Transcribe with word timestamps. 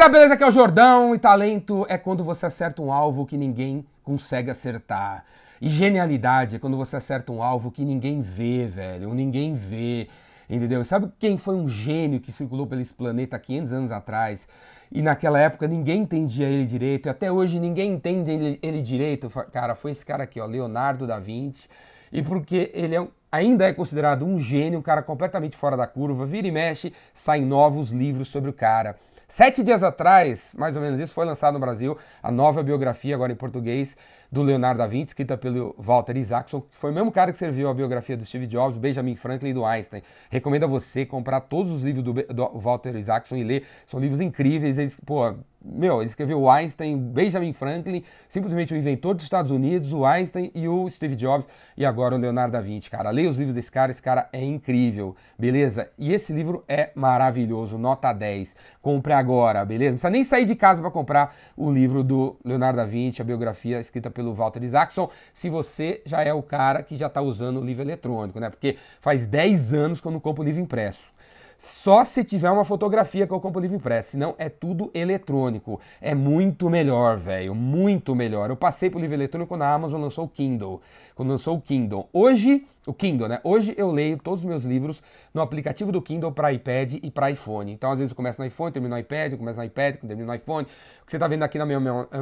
galera, 0.00 0.08
beleza? 0.08 0.34
Aqui 0.34 0.42
é 0.42 0.48
o 0.48 0.52
Jordão 0.52 1.14
e 1.14 1.18
talento 1.18 1.84
é 1.86 1.98
quando 1.98 2.24
você 2.24 2.46
acerta 2.46 2.80
um 2.80 2.90
alvo 2.90 3.26
que 3.26 3.36
ninguém 3.36 3.84
consegue 4.02 4.50
acertar. 4.50 5.26
E 5.60 5.68
genialidade 5.68 6.56
é 6.56 6.58
quando 6.58 6.74
você 6.74 6.96
acerta 6.96 7.30
um 7.30 7.42
alvo 7.42 7.70
que 7.70 7.84
ninguém 7.84 8.22
vê, 8.22 8.66
velho. 8.66 9.12
Ninguém 9.12 9.52
vê, 9.52 10.08
entendeu? 10.48 10.82
Sabe 10.86 11.12
quem 11.18 11.36
foi 11.36 11.54
um 11.54 11.68
gênio 11.68 12.18
que 12.18 12.32
circulou 12.32 12.66
pelo 12.66 12.82
planeta 12.94 13.38
500 13.38 13.72
anos 13.74 13.90
atrás? 13.92 14.48
E 14.90 15.02
naquela 15.02 15.38
época 15.38 15.68
ninguém 15.68 16.00
entendia 16.00 16.48
ele 16.48 16.64
direito, 16.64 17.06
e 17.06 17.10
até 17.10 17.30
hoje 17.30 17.60
ninguém 17.60 17.92
entende 17.92 18.30
ele, 18.30 18.58
ele 18.62 18.80
direito. 18.80 19.28
Cara, 19.52 19.74
foi 19.74 19.90
esse 19.90 20.06
cara 20.06 20.22
aqui, 20.22 20.40
ó, 20.40 20.46
Leonardo 20.46 21.06
da 21.06 21.18
Vinci. 21.18 21.68
E 22.10 22.22
porque 22.22 22.70
ele 22.72 22.96
é, 22.96 23.06
ainda 23.30 23.68
é 23.68 23.72
considerado 23.74 24.24
um 24.24 24.38
gênio, 24.38 24.78
um 24.78 24.82
cara 24.82 25.02
completamente 25.02 25.58
fora 25.58 25.76
da 25.76 25.86
curva, 25.86 26.24
vira 26.24 26.48
e 26.48 26.50
mexe, 26.50 26.90
saem 27.12 27.44
novos 27.44 27.90
livros 27.90 28.28
sobre 28.28 28.48
o 28.48 28.52
cara. 28.54 28.96
Sete 29.30 29.62
dias 29.62 29.84
atrás, 29.84 30.50
mais 30.56 30.74
ou 30.74 30.82
menos 30.82 30.98
isso, 30.98 31.14
foi 31.14 31.24
lançado 31.24 31.54
no 31.54 31.60
Brasil 31.60 31.96
a 32.20 32.32
nova 32.32 32.64
biografia, 32.64 33.14
agora 33.14 33.32
em 33.32 33.36
português, 33.36 33.96
do 34.30 34.42
Leonardo 34.42 34.78
da 34.78 34.88
Vinci, 34.88 35.10
escrita 35.10 35.38
pelo 35.38 35.72
Walter 35.78 36.16
Isaacson, 36.16 36.60
que 36.62 36.76
foi 36.76 36.90
o 36.90 36.94
mesmo 36.94 37.12
cara 37.12 37.30
que 37.30 37.38
serviu 37.38 37.68
a 37.70 37.74
biografia 37.74 38.16
do 38.16 38.26
Steve 38.26 38.48
Jobs, 38.48 38.76
Benjamin 38.76 39.14
Franklin 39.14 39.50
e 39.50 39.54
do 39.54 39.64
Einstein. 39.64 40.02
Recomendo 40.30 40.64
a 40.64 40.66
você 40.66 41.06
comprar 41.06 41.42
todos 41.42 41.70
os 41.70 41.84
livros 41.84 42.02
do, 42.02 42.12
do 42.12 42.58
Walter 42.58 42.96
Isaacson 42.96 43.36
e 43.36 43.44
ler. 43.44 43.64
São 43.86 44.00
livros 44.00 44.20
incríveis. 44.20 44.78
Eles, 44.78 45.00
pô, 45.06 45.32
meu, 45.62 46.00
ele 46.00 46.06
escreveu 46.06 46.40
o 46.40 46.50
Einstein, 46.50 46.96
Benjamin 46.96 47.52
Franklin, 47.52 48.02
simplesmente 48.28 48.72
o 48.72 48.76
inventor 48.76 49.14
dos 49.14 49.24
Estados 49.24 49.50
Unidos, 49.50 49.92
o 49.92 50.06
Einstein 50.06 50.50
e 50.54 50.66
o 50.66 50.88
Steve 50.88 51.14
Jobs, 51.16 51.46
e 51.76 51.84
agora 51.84 52.14
o 52.14 52.18
Leonardo 52.18 52.52
da 52.52 52.60
Vinci, 52.60 52.88
cara. 52.88 53.10
Leia 53.10 53.28
os 53.28 53.36
livros 53.36 53.54
desse 53.54 53.70
cara, 53.70 53.90
esse 53.90 54.02
cara 54.02 54.28
é 54.32 54.42
incrível, 54.42 55.14
beleza? 55.38 55.90
E 55.98 56.12
esse 56.12 56.32
livro 56.32 56.64
é 56.66 56.90
maravilhoso, 56.94 57.76
nota 57.76 58.12
10. 58.12 58.56
Compre 58.80 59.12
agora, 59.12 59.64
beleza? 59.64 59.92
Não 59.92 59.98
precisa 59.98 60.10
nem 60.10 60.24
sair 60.24 60.46
de 60.46 60.54
casa 60.54 60.80
para 60.80 60.90
comprar 60.90 61.36
o 61.56 61.70
livro 61.70 62.02
do 62.02 62.36
Leonardo 62.44 62.78
da 62.78 62.84
Vinci, 62.84 63.20
a 63.20 63.24
biografia 63.24 63.80
escrita 63.80 64.10
pelo 64.10 64.34
Walter 64.34 64.62
Isaacson, 64.62 65.10
se 65.34 65.50
você 65.50 66.02
já 66.06 66.22
é 66.22 66.32
o 66.32 66.42
cara 66.42 66.82
que 66.82 66.96
já 66.96 67.06
está 67.06 67.20
usando 67.20 67.60
o 67.60 67.64
livro 67.64 67.82
eletrônico, 67.82 68.40
né? 68.40 68.48
Porque 68.48 68.76
faz 69.00 69.26
10 69.26 69.74
anos 69.74 70.00
que 70.00 70.06
eu 70.06 70.12
não 70.12 70.20
compro 70.20 70.42
livro 70.42 70.60
impresso. 70.60 71.12
Só 71.60 72.06
se 72.06 72.24
tiver 72.24 72.50
uma 72.50 72.64
fotografia 72.64 73.26
que 73.26 73.32
eu 73.34 73.38
compro 73.38 73.60
livro 73.60 73.76
impresso, 73.76 74.12
senão 74.12 74.34
é 74.38 74.48
tudo 74.48 74.90
eletrônico. 74.94 75.78
É 76.00 76.14
muito 76.14 76.70
melhor, 76.70 77.18
velho, 77.18 77.54
muito 77.54 78.14
melhor. 78.14 78.48
Eu 78.48 78.56
passei 78.56 78.88
pro 78.88 78.98
livro 78.98 79.14
eletrônico 79.14 79.46
quando 79.46 79.60
a 79.60 79.74
Amazon 79.74 80.00
lançou 80.00 80.24
o 80.24 80.28
Kindle. 80.28 80.80
Quando 81.14 81.28
lançou 81.28 81.58
o 81.58 81.60
Kindle. 81.60 82.08
Hoje, 82.14 82.66
o 82.86 82.94
Kindle, 82.94 83.28
né? 83.28 83.40
Hoje 83.44 83.74
eu 83.76 83.90
leio 83.90 84.16
todos 84.16 84.40
os 84.40 84.46
meus 84.46 84.64
livros 84.64 85.02
no 85.34 85.42
aplicativo 85.42 85.92
do 85.92 86.00
Kindle 86.00 86.32
para 86.32 86.50
iPad 86.50 86.94
e 86.94 87.10
para 87.10 87.30
iPhone. 87.30 87.70
Então, 87.70 87.92
às 87.92 87.98
vezes 87.98 88.12
eu 88.12 88.16
começo 88.16 88.40
no 88.40 88.46
iPhone, 88.46 88.72
termino 88.72 88.94
no 88.94 88.98
iPad, 88.98 89.36
começo 89.36 89.58
no 89.58 89.64
iPad, 89.64 89.96
termino 89.96 90.28
no 90.28 90.34
iPhone. 90.34 90.66
O 91.02 91.04
que 91.04 91.10
você 91.10 91.18
está 91.18 91.28
vendo 91.28 91.42
aqui 91.42 91.58
na 91.58 91.66
minha, 91.66 91.78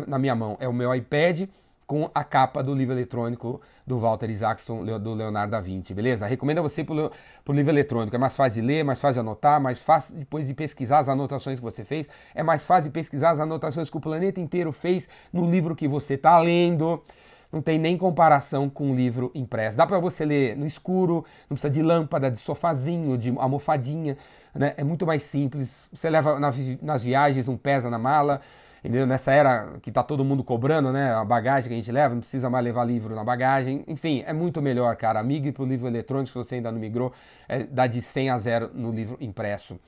na 0.08 0.18
minha 0.18 0.34
mão 0.34 0.56
é 0.58 0.66
o 0.66 0.72
meu 0.72 0.92
iPad 0.92 1.48
com 1.88 2.10
a 2.14 2.22
capa 2.22 2.62
do 2.62 2.74
livro 2.74 2.94
eletrônico 2.94 3.62
do 3.86 3.98
Walter 3.98 4.28
Isaacson, 4.28 4.84
do 4.84 5.14
Leonardo 5.14 5.52
da 5.52 5.60
Vinci, 5.60 5.94
beleza? 5.94 6.26
Recomendo 6.26 6.58
a 6.58 6.60
você 6.60 6.84
pro, 6.84 7.10
pro 7.42 7.54
livro 7.54 7.72
eletrônico. 7.72 8.14
É 8.14 8.18
mais 8.18 8.36
fácil 8.36 8.60
de 8.60 8.68
ler, 8.68 8.84
mais 8.84 9.00
fácil 9.00 9.14
de 9.14 9.20
anotar, 9.20 9.58
mais 9.58 9.80
fácil 9.80 10.14
depois 10.16 10.46
de 10.46 10.52
pesquisar 10.52 10.98
as 10.98 11.08
anotações 11.08 11.58
que 11.58 11.64
você 11.64 11.86
fez. 11.86 12.06
É 12.34 12.42
mais 12.42 12.66
fácil 12.66 12.90
de 12.90 12.92
pesquisar 12.92 13.30
as 13.30 13.40
anotações 13.40 13.88
que 13.88 13.96
o 13.96 14.00
planeta 14.00 14.38
inteiro 14.38 14.70
fez 14.70 15.08
no 15.32 15.50
livro 15.50 15.74
que 15.74 15.88
você 15.88 16.12
está 16.12 16.38
lendo. 16.38 17.02
Não 17.50 17.62
tem 17.62 17.78
nem 17.78 17.96
comparação 17.96 18.68
com 18.68 18.90
um 18.90 18.94
livro 18.94 19.32
impresso. 19.34 19.78
Dá 19.78 19.86
para 19.86 19.98
você 19.98 20.26
ler 20.26 20.54
no 20.58 20.66
escuro, 20.66 21.24
não 21.48 21.56
precisa 21.56 21.70
de 21.70 21.80
lâmpada, 21.80 22.30
de 22.30 22.36
sofazinho, 22.36 23.16
de 23.16 23.30
almofadinha. 23.38 24.18
Né? 24.54 24.74
É 24.76 24.84
muito 24.84 25.06
mais 25.06 25.22
simples. 25.22 25.88
Você 25.90 26.10
leva 26.10 26.38
nas 26.82 27.02
viagens, 27.02 27.46
não 27.46 27.56
pesa 27.56 27.88
na 27.88 27.98
mala. 27.98 28.42
Entendeu? 28.78 29.06
Nessa 29.06 29.32
era 29.32 29.72
que 29.82 29.90
tá 29.90 30.02
todo 30.02 30.24
mundo 30.24 30.44
cobrando, 30.44 30.92
né? 30.92 31.12
A 31.12 31.24
bagagem 31.24 31.68
que 31.68 31.74
a 31.74 31.76
gente 31.76 31.90
leva, 31.90 32.14
não 32.14 32.20
precisa 32.20 32.48
mais 32.48 32.64
levar 32.64 32.84
livro 32.84 33.14
na 33.14 33.24
bagagem. 33.24 33.84
Enfim, 33.88 34.22
é 34.26 34.32
muito 34.32 34.62
melhor, 34.62 34.94
cara. 34.96 35.22
Migre 35.22 35.52
pro 35.52 35.64
livro 35.64 35.88
eletrônico, 35.88 36.28
se 36.28 36.34
você 36.34 36.56
ainda 36.56 36.70
não 36.70 36.78
migrou, 36.78 37.12
é, 37.48 37.64
dá 37.64 37.86
de 37.86 38.00
100 38.00 38.30
a 38.30 38.38
0 38.38 38.70
no 38.74 38.92
livro 38.92 39.16
impresso. 39.20 39.78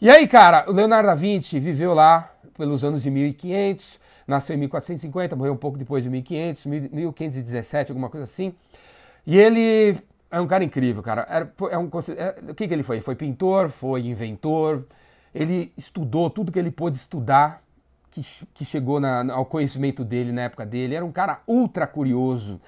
E 0.00 0.10
aí, 0.10 0.26
cara, 0.28 0.64
o 0.68 0.72
Leonardo 0.72 1.08
da 1.08 1.14
Vinci 1.14 1.58
viveu 1.58 1.94
lá 1.94 2.32
pelos 2.56 2.84
anos 2.84 3.02
de 3.02 3.10
1500, 3.10 4.00
nasceu 4.26 4.54
em 4.54 4.58
1450, 4.58 5.34
morreu 5.34 5.52
um 5.52 5.56
pouco 5.56 5.78
depois 5.78 6.02
de 6.02 6.10
1500, 6.10 6.66
1517, 6.66 7.90
alguma 7.92 8.08
coisa 8.08 8.24
assim. 8.24 8.52
E 9.26 9.36
ele 9.36 9.98
é 10.30 10.40
um 10.40 10.46
cara 10.46 10.62
incrível, 10.64 11.02
cara. 11.02 11.26
Era, 11.28 11.52
é 11.70 11.78
um, 11.78 11.88
é, 12.16 12.50
o 12.50 12.54
que, 12.54 12.68
que 12.68 12.74
ele 12.74 12.82
foi? 12.82 12.96
Ele 12.96 13.02
foi 13.02 13.14
pintor, 13.14 13.70
foi 13.70 14.06
inventor, 14.06 14.84
ele 15.34 15.72
estudou 15.76 16.28
tudo 16.30 16.52
que 16.52 16.58
ele 16.58 16.70
pôde 16.70 16.96
estudar 16.96 17.62
que, 18.10 18.22
que 18.54 18.64
chegou 18.64 19.00
na, 19.00 19.32
ao 19.32 19.44
conhecimento 19.44 20.04
dele 20.04 20.32
na 20.32 20.42
época 20.42 20.64
dele. 20.66 20.94
Era 20.94 21.04
um 21.04 21.12
cara 21.12 21.40
ultra 21.46 21.86
curioso. 21.86 22.60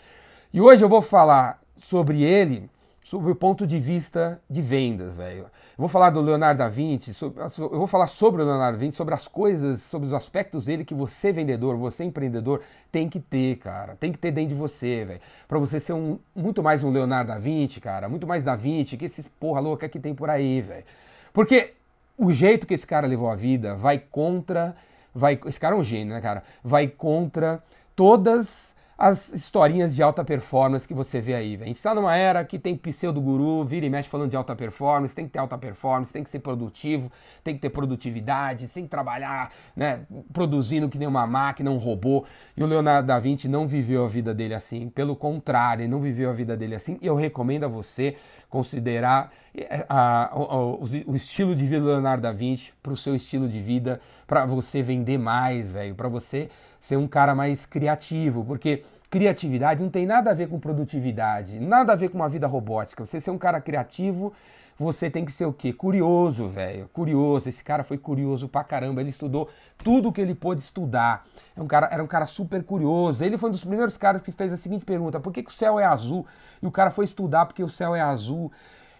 E 0.52 0.60
hoje 0.60 0.84
eu 0.84 0.88
vou 0.88 1.02
falar 1.02 1.60
sobre 1.76 2.22
ele 2.22 2.68
sobre 3.10 3.32
o 3.32 3.34
ponto 3.34 3.66
de 3.66 3.76
vista 3.76 4.40
de 4.48 4.62
vendas, 4.62 5.16
velho. 5.16 5.46
Vou 5.76 5.88
falar 5.88 6.10
do 6.10 6.20
Leonardo 6.20 6.58
da 6.58 6.68
Vinci, 6.68 7.12
sobre, 7.12 7.42
eu 7.42 7.78
vou 7.78 7.88
falar 7.88 8.06
sobre 8.06 8.40
o 8.40 8.44
Leonardo 8.44 8.78
da 8.78 8.84
Vinci, 8.84 8.96
sobre 8.96 9.14
as 9.14 9.26
coisas, 9.26 9.82
sobre 9.82 10.06
os 10.06 10.14
aspectos 10.14 10.66
dele 10.66 10.84
que 10.84 10.94
você 10.94 11.32
vendedor, 11.32 11.76
você 11.76 12.04
empreendedor 12.04 12.60
tem 12.92 13.08
que 13.08 13.18
ter, 13.18 13.56
cara. 13.56 13.96
Tem 13.96 14.12
que 14.12 14.18
ter 14.18 14.30
dentro 14.30 14.50
de 14.50 14.54
você, 14.54 15.04
velho. 15.04 15.20
Para 15.48 15.58
você 15.58 15.80
ser 15.80 15.92
um 15.92 16.20
muito 16.36 16.62
mais 16.62 16.84
um 16.84 16.90
Leonardo 16.90 17.32
da 17.32 17.38
Vinci, 17.38 17.80
cara, 17.80 18.08
muito 18.08 18.28
mais 18.28 18.44
da 18.44 18.54
Vinci 18.54 18.96
que 18.96 19.06
esses 19.06 19.26
porra 19.40 19.58
louca 19.58 19.88
que 19.88 19.98
tem 19.98 20.14
por 20.14 20.30
aí, 20.30 20.60
velho. 20.60 20.84
Porque 21.32 21.72
o 22.16 22.30
jeito 22.32 22.64
que 22.64 22.74
esse 22.74 22.86
cara 22.86 23.08
levou 23.08 23.28
a 23.28 23.34
vida 23.34 23.74
vai 23.74 23.98
contra 23.98 24.76
vai. 25.14 25.38
Esse 25.46 25.60
cara 25.60 25.74
é 25.74 25.78
um 25.78 25.84
gênio, 25.84 26.14
né, 26.14 26.20
cara? 26.20 26.42
Vai 26.62 26.88
contra 26.88 27.62
todas 27.94 28.74
as 29.00 29.32
historinhas 29.32 29.96
de 29.96 30.02
alta 30.02 30.22
performance 30.22 30.86
que 30.86 30.92
você 30.92 31.22
vê 31.22 31.32
aí. 31.32 31.56
Gente 31.56 31.76
está 31.76 31.94
numa 31.94 32.14
era 32.14 32.44
que 32.44 32.58
tem 32.58 32.76
pseudo-guru, 32.76 33.64
vira 33.64 33.86
e 33.86 33.88
mexe 33.88 34.10
falando 34.10 34.28
de 34.28 34.36
alta 34.36 34.54
performance, 34.54 35.14
tem 35.14 35.24
que 35.24 35.32
ter 35.32 35.38
alta 35.38 35.56
performance, 35.56 36.12
tem 36.12 36.22
que 36.22 36.28
ser 36.28 36.40
produtivo, 36.40 37.10
tem 37.42 37.54
que 37.54 37.62
ter 37.62 37.70
produtividade, 37.70 38.68
tem 38.68 38.84
que 38.84 38.90
trabalhar 38.90 39.50
né, 39.74 40.00
produzindo 40.34 40.86
que 40.86 40.98
nem 40.98 41.08
uma 41.08 41.26
máquina, 41.26 41.70
um 41.70 41.78
robô. 41.78 42.26
E 42.54 42.62
o 42.62 42.66
Leonardo 42.66 43.08
da 43.08 43.18
Vinci 43.18 43.48
não 43.48 43.66
viveu 43.66 44.04
a 44.04 44.08
vida 44.08 44.34
dele 44.34 44.52
assim, 44.52 44.90
pelo 44.90 45.16
contrário, 45.16 45.80
ele 45.80 45.90
não 45.90 46.00
viveu 46.00 46.28
a 46.28 46.34
vida 46.34 46.54
dele 46.54 46.74
assim. 46.74 46.98
Eu 47.00 47.14
recomendo 47.14 47.64
a 47.64 47.68
você 47.68 48.16
considerar 48.50 49.32
eh, 49.56 49.86
a, 49.88 50.26
a, 50.26 50.36
o, 50.36 50.84
o, 51.06 51.16
estilo 51.16 51.54
de 51.54 51.64
vida 51.64 51.80
do 51.80 51.86
Leonardo 51.86 52.22
da 52.22 52.32
Vinci 52.32 52.72
para 52.82 52.92
o 52.92 52.96
seu 52.96 53.14
estilo 53.14 53.48
de 53.48 53.60
vida, 53.60 54.00
para 54.26 54.44
você 54.44 54.82
vender 54.82 55.16
mais, 55.16 55.70
velho, 55.70 55.94
para 55.94 56.08
você 56.08 56.50
ser 56.78 56.96
um 56.96 57.06
cara 57.06 57.34
mais 57.34 57.64
criativo, 57.64 58.44
porque 58.44 58.82
criatividade 59.08 59.82
não 59.82 59.90
tem 59.90 60.04
nada 60.04 60.30
a 60.30 60.34
ver 60.34 60.48
com 60.48 60.58
produtividade, 60.58 61.58
nada 61.60 61.92
a 61.92 61.96
ver 61.96 62.10
com 62.10 62.18
uma 62.18 62.28
vida 62.28 62.46
robótica. 62.46 63.06
Você 63.06 63.20
ser 63.20 63.30
um 63.30 63.38
cara 63.38 63.60
criativo, 63.60 64.32
você 64.80 65.10
tem 65.10 65.26
que 65.26 65.30
ser 65.30 65.44
o 65.44 65.52
quê? 65.52 65.74
Curioso, 65.74 66.48
velho. 66.48 66.88
Curioso. 66.90 67.50
Esse 67.50 67.62
cara 67.62 67.84
foi 67.84 67.98
curioso 67.98 68.48
pra 68.48 68.64
caramba. 68.64 69.02
Ele 69.02 69.10
estudou 69.10 69.46
tudo 69.76 70.10
que 70.10 70.22
ele 70.22 70.34
pôde 70.34 70.62
estudar. 70.62 71.26
É 71.54 71.60
um 71.60 71.66
cara, 71.66 71.86
era 71.92 72.02
um 72.02 72.06
cara 72.06 72.26
super 72.26 72.64
curioso. 72.64 73.22
Ele 73.22 73.36
foi 73.36 73.50
um 73.50 73.52
dos 73.52 73.62
primeiros 73.62 73.98
caras 73.98 74.22
que 74.22 74.32
fez 74.32 74.50
a 74.54 74.56
seguinte 74.56 74.86
pergunta: 74.86 75.20
por 75.20 75.34
que, 75.34 75.42
que 75.42 75.50
o 75.50 75.52
céu 75.52 75.78
é 75.78 75.84
azul? 75.84 76.26
E 76.62 76.66
o 76.66 76.70
cara 76.70 76.90
foi 76.90 77.04
estudar 77.04 77.44
porque 77.44 77.62
o 77.62 77.68
céu 77.68 77.94
é 77.94 78.00
azul. 78.00 78.50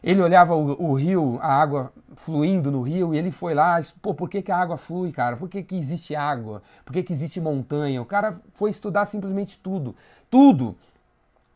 Ele 0.04 0.20
olhava 0.20 0.54
o, 0.54 0.90
o, 0.90 0.94
rio, 0.94 1.38
a 1.40 1.50
água 1.50 1.90
fluindo 2.14 2.70
no 2.70 2.82
rio, 2.82 3.14
e 3.14 3.18
ele 3.18 3.30
foi 3.30 3.54
lá, 3.54 3.80
pô, 4.00 4.14
por 4.14 4.28
que, 4.30 4.40
que 4.40 4.50
a 4.52 4.56
água 4.56 4.76
flui, 4.76 5.12
cara? 5.12 5.36
Por 5.36 5.48
que, 5.48 5.62
que 5.62 5.76
existe 5.76 6.14
água? 6.14 6.62
Por 6.84 6.92
que, 6.92 7.02
que 7.02 7.12
existe 7.12 7.40
montanha? 7.40 8.00
O 8.00 8.06
cara 8.06 8.36
foi 8.54 8.70
estudar 8.70 9.06
simplesmente 9.06 9.58
tudo. 9.58 9.94
Tudo. 10.30 10.76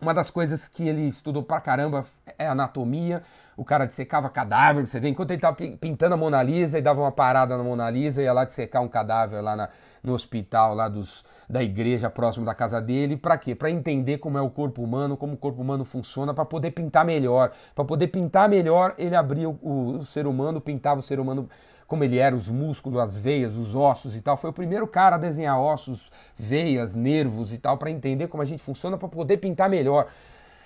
Uma 0.00 0.12
das 0.12 0.30
coisas 0.30 0.68
que 0.68 0.86
ele 0.86 1.08
estudou 1.08 1.42
pra 1.42 1.60
caramba 1.60 2.04
é 2.38 2.46
anatomia. 2.46 3.22
O 3.56 3.64
cara 3.64 3.86
dissecava 3.86 4.28
cadáver, 4.28 4.86
você 4.86 4.98
vê, 4.98 5.08
enquanto 5.08 5.30
ele 5.30 5.38
estava 5.38 5.56
pintando 5.56 6.14
a 6.14 6.16
Mona 6.16 6.42
Lisa 6.42 6.78
e 6.78 6.82
dava 6.82 7.00
uma 7.00 7.12
parada 7.12 7.56
na 7.56 7.62
Mona 7.62 7.88
Lisa, 7.88 8.20
ia 8.20 8.32
lá 8.32 8.44
dissecar 8.44 8.82
um 8.82 8.88
cadáver 8.88 9.40
lá 9.40 9.54
na, 9.54 9.68
no 10.02 10.12
hospital 10.12 10.74
lá 10.74 10.88
dos, 10.88 11.24
da 11.48 11.62
igreja 11.62 12.10
próximo 12.10 12.44
da 12.44 12.54
casa 12.54 12.80
dele. 12.80 13.16
Para 13.16 13.38
quê? 13.38 13.54
Para 13.54 13.70
entender 13.70 14.18
como 14.18 14.36
é 14.36 14.40
o 14.40 14.50
corpo 14.50 14.82
humano, 14.82 15.16
como 15.16 15.34
o 15.34 15.36
corpo 15.36 15.62
humano 15.62 15.84
funciona, 15.84 16.34
para 16.34 16.44
poder 16.44 16.72
pintar 16.72 17.04
melhor. 17.04 17.52
Para 17.74 17.84
poder 17.84 18.08
pintar 18.08 18.48
melhor, 18.48 18.94
ele 18.98 19.14
abria 19.14 19.48
o, 19.48 19.58
o, 19.62 19.96
o 19.98 20.04
ser 20.04 20.26
humano, 20.26 20.60
pintava 20.60 20.98
o 20.98 21.02
ser 21.02 21.20
humano 21.20 21.48
como 21.86 22.02
ele 22.02 22.18
era, 22.18 22.34
os 22.34 22.48
músculos, 22.48 22.98
as 22.98 23.16
veias, 23.16 23.56
os 23.56 23.74
ossos 23.74 24.16
e 24.16 24.20
tal. 24.20 24.36
Foi 24.36 24.50
o 24.50 24.52
primeiro 24.52 24.86
cara 24.86 25.16
a 25.16 25.18
desenhar 25.18 25.60
ossos, 25.60 26.10
veias, 26.36 26.94
nervos 26.94 27.52
e 27.52 27.58
tal, 27.58 27.76
para 27.76 27.90
entender 27.90 28.28
como 28.28 28.42
a 28.42 28.46
gente 28.46 28.62
funciona, 28.62 28.96
para 28.96 29.08
poder 29.08 29.36
pintar 29.36 29.68
melhor. 29.68 30.06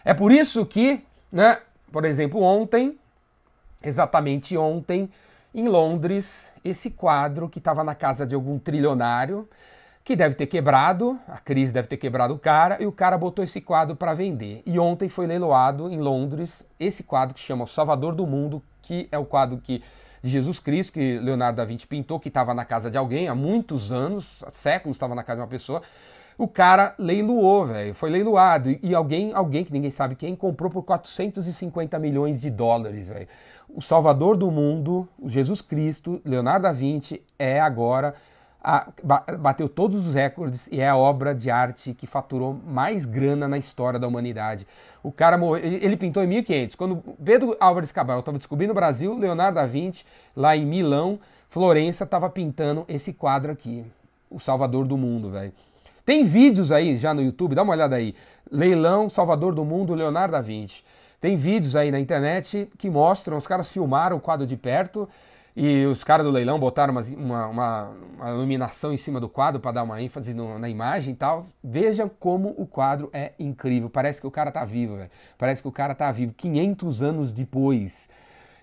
É 0.04 0.14
por 0.14 0.32
isso 0.32 0.64
que, 0.64 1.04
né, 1.30 1.58
por 1.90 2.04
exemplo, 2.04 2.42
ontem, 2.42 2.98
exatamente 3.82 4.56
ontem, 4.56 5.10
em 5.54 5.68
Londres, 5.68 6.50
esse 6.64 6.90
quadro 6.90 7.48
que 7.48 7.58
estava 7.58 7.82
na 7.82 7.94
casa 7.94 8.26
de 8.26 8.34
algum 8.34 8.58
trilionário, 8.58 9.48
que 10.04 10.16
deve 10.16 10.34
ter 10.34 10.46
quebrado, 10.46 11.18
a 11.28 11.38
crise 11.38 11.72
deve 11.72 11.88
ter 11.88 11.96
quebrado 11.96 12.34
o 12.34 12.38
cara, 12.38 12.78
e 12.80 12.86
o 12.86 12.92
cara 12.92 13.18
botou 13.18 13.44
esse 13.44 13.60
quadro 13.60 13.94
para 13.94 14.14
vender. 14.14 14.62
E 14.64 14.78
ontem 14.78 15.08
foi 15.08 15.26
leiloado 15.26 15.90
em 15.90 15.98
Londres 15.98 16.64
esse 16.80 17.02
quadro 17.02 17.34
que 17.34 17.40
chama 17.40 17.64
O 17.64 17.68
Salvador 17.68 18.14
do 18.14 18.26
Mundo, 18.26 18.62
que 18.80 19.08
é 19.12 19.18
o 19.18 19.24
quadro 19.24 19.58
que 19.58 19.82
de 20.22 20.30
Jesus 20.30 20.58
Cristo 20.58 20.94
que 20.94 21.18
Leonardo 21.18 21.56
da 21.56 21.64
Vinci 21.64 21.86
pintou, 21.86 22.18
que 22.18 22.28
estava 22.28 22.54
na 22.54 22.64
casa 22.64 22.90
de 22.90 22.98
alguém 22.98 23.28
há 23.28 23.34
muitos 23.34 23.92
anos, 23.92 24.42
há 24.42 24.50
séculos 24.50 24.96
estava 24.96 25.14
na 25.14 25.22
casa 25.22 25.36
de 25.36 25.42
uma 25.42 25.48
pessoa. 25.48 25.82
O 26.38 26.46
cara 26.46 26.94
leiloou, 26.96 27.66
velho, 27.66 27.92
foi 27.92 28.10
leiloado. 28.10 28.70
E 28.80 28.94
alguém, 28.94 29.32
alguém 29.34 29.64
que 29.64 29.72
ninguém 29.72 29.90
sabe 29.90 30.14
quem, 30.14 30.36
comprou 30.36 30.70
por 30.70 30.84
450 30.84 31.98
milhões 31.98 32.40
de 32.40 32.48
dólares, 32.48 33.08
velho. 33.08 33.26
O 33.68 33.82
salvador 33.82 34.36
do 34.36 34.48
mundo, 34.48 35.08
Jesus 35.26 35.60
Cristo, 35.60 36.22
Leonardo 36.24 36.62
da 36.62 36.72
Vinci, 36.72 37.20
é 37.36 37.58
agora 37.58 38.14
a, 38.62 38.88
bateu 39.38 39.68
todos 39.68 40.06
os 40.06 40.14
recordes 40.14 40.68
e 40.70 40.80
é 40.80 40.88
a 40.88 40.96
obra 40.96 41.34
de 41.34 41.50
arte 41.50 41.92
que 41.92 42.06
faturou 42.06 42.54
mais 42.54 43.04
grana 43.04 43.48
na 43.48 43.58
história 43.58 43.98
da 43.98 44.06
humanidade. 44.06 44.66
O 45.02 45.10
cara 45.10 45.36
morreu, 45.36 45.64
ele 45.64 45.96
pintou 45.96 46.22
em 46.22 46.26
1500. 46.26 46.76
Quando 46.76 47.02
Pedro 47.24 47.56
Álvares 47.58 47.90
Cabral 47.90 48.20
estava 48.20 48.38
descobrindo 48.38 48.72
o 48.72 48.74
Brasil, 48.74 49.16
Leonardo 49.18 49.56
da 49.56 49.66
Vinci, 49.66 50.04
lá 50.36 50.56
em 50.56 50.64
Milão, 50.64 51.18
Florença, 51.48 52.04
estava 52.04 52.28
pintando 52.30 52.84
esse 52.88 53.12
quadro 53.12 53.50
aqui, 53.50 53.84
o 54.30 54.38
Salvador 54.38 54.86
do 54.86 54.96
Mundo, 54.96 55.30
velho. 55.30 55.52
Tem 56.08 56.24
vídeos 56.24 56.72
aí 56.72 56.96
já 56.96 57.12
no 57.12 57.20
YouTube, 57.20 57.54
dá 57.54 57.62
uma 57.62 57.74
olhada 57.74 57.94
aí. 57.96 58.14
Leilão 58.50 59.10
Salvador 59.10 59.54
do 59.54 59.62
Mundo, 59.62 59.92
Leonardo 59.92 60.32
da 60.32 60.40
Vinci. 60.40 60.82
Tem 61.20 61.36
vídeos 61.36 61.76
aí 61.76 61.90
na 61.90 62.00
internet 62.00 62.66
que 62.78 62.88
mostram, 62.88 63.36
os 63.36 63.46
caras 63.46 63.70
filmaram 63.70 64.16
o 64.16 64.20
quadro 64.20 64.46
de 64.46 64.56
perto 64.56 65.06
e 65.54 65.84
os 65.84 66.02
caras 66.02 66.24
do 66.24 66.32
leilão 66.32 66.58
botaram 66.58 66.94
uma, 66.94 67.46
uma, 67.46 67.90
uma, 68.16 68.30
iluminação 68.30 68.90
em 68.90 68.96
cima 68.96 69.20
do 69.20 69.28
quadro 69.28 69.60
para 69.60 69.72
dar 69.72 69.82
uma 69.82 70.00
ênfase 70.00 70.32
no, 70.32 70.58
na 70.58 70.70
imagem 70.70 71.12
e 71.12 71.14
tal. 71.14 71.44
Veja 71.62 72.10
como 72.18 72.54
o 72.56 72.64
quadro 72.64 73.10
é 73.12 73.32
incrível. 73.38 73.90
Parece 73.90 74.18
que 74.18 74.26
o 74.26 74.30
cara 74.30 74.50
tá 74.50 74.64
vivo, 74.64 74.96
véio. 74.96 75.10
Parece 75.36 75.60
que 75.60 75.68
o 75.68 75.72
cara 75.72 75.94
tá 75.94 76.10
vivo 76.10 76.32
500 76.32 77.02
anos 77.02 77.32
depois. 77.34 78.08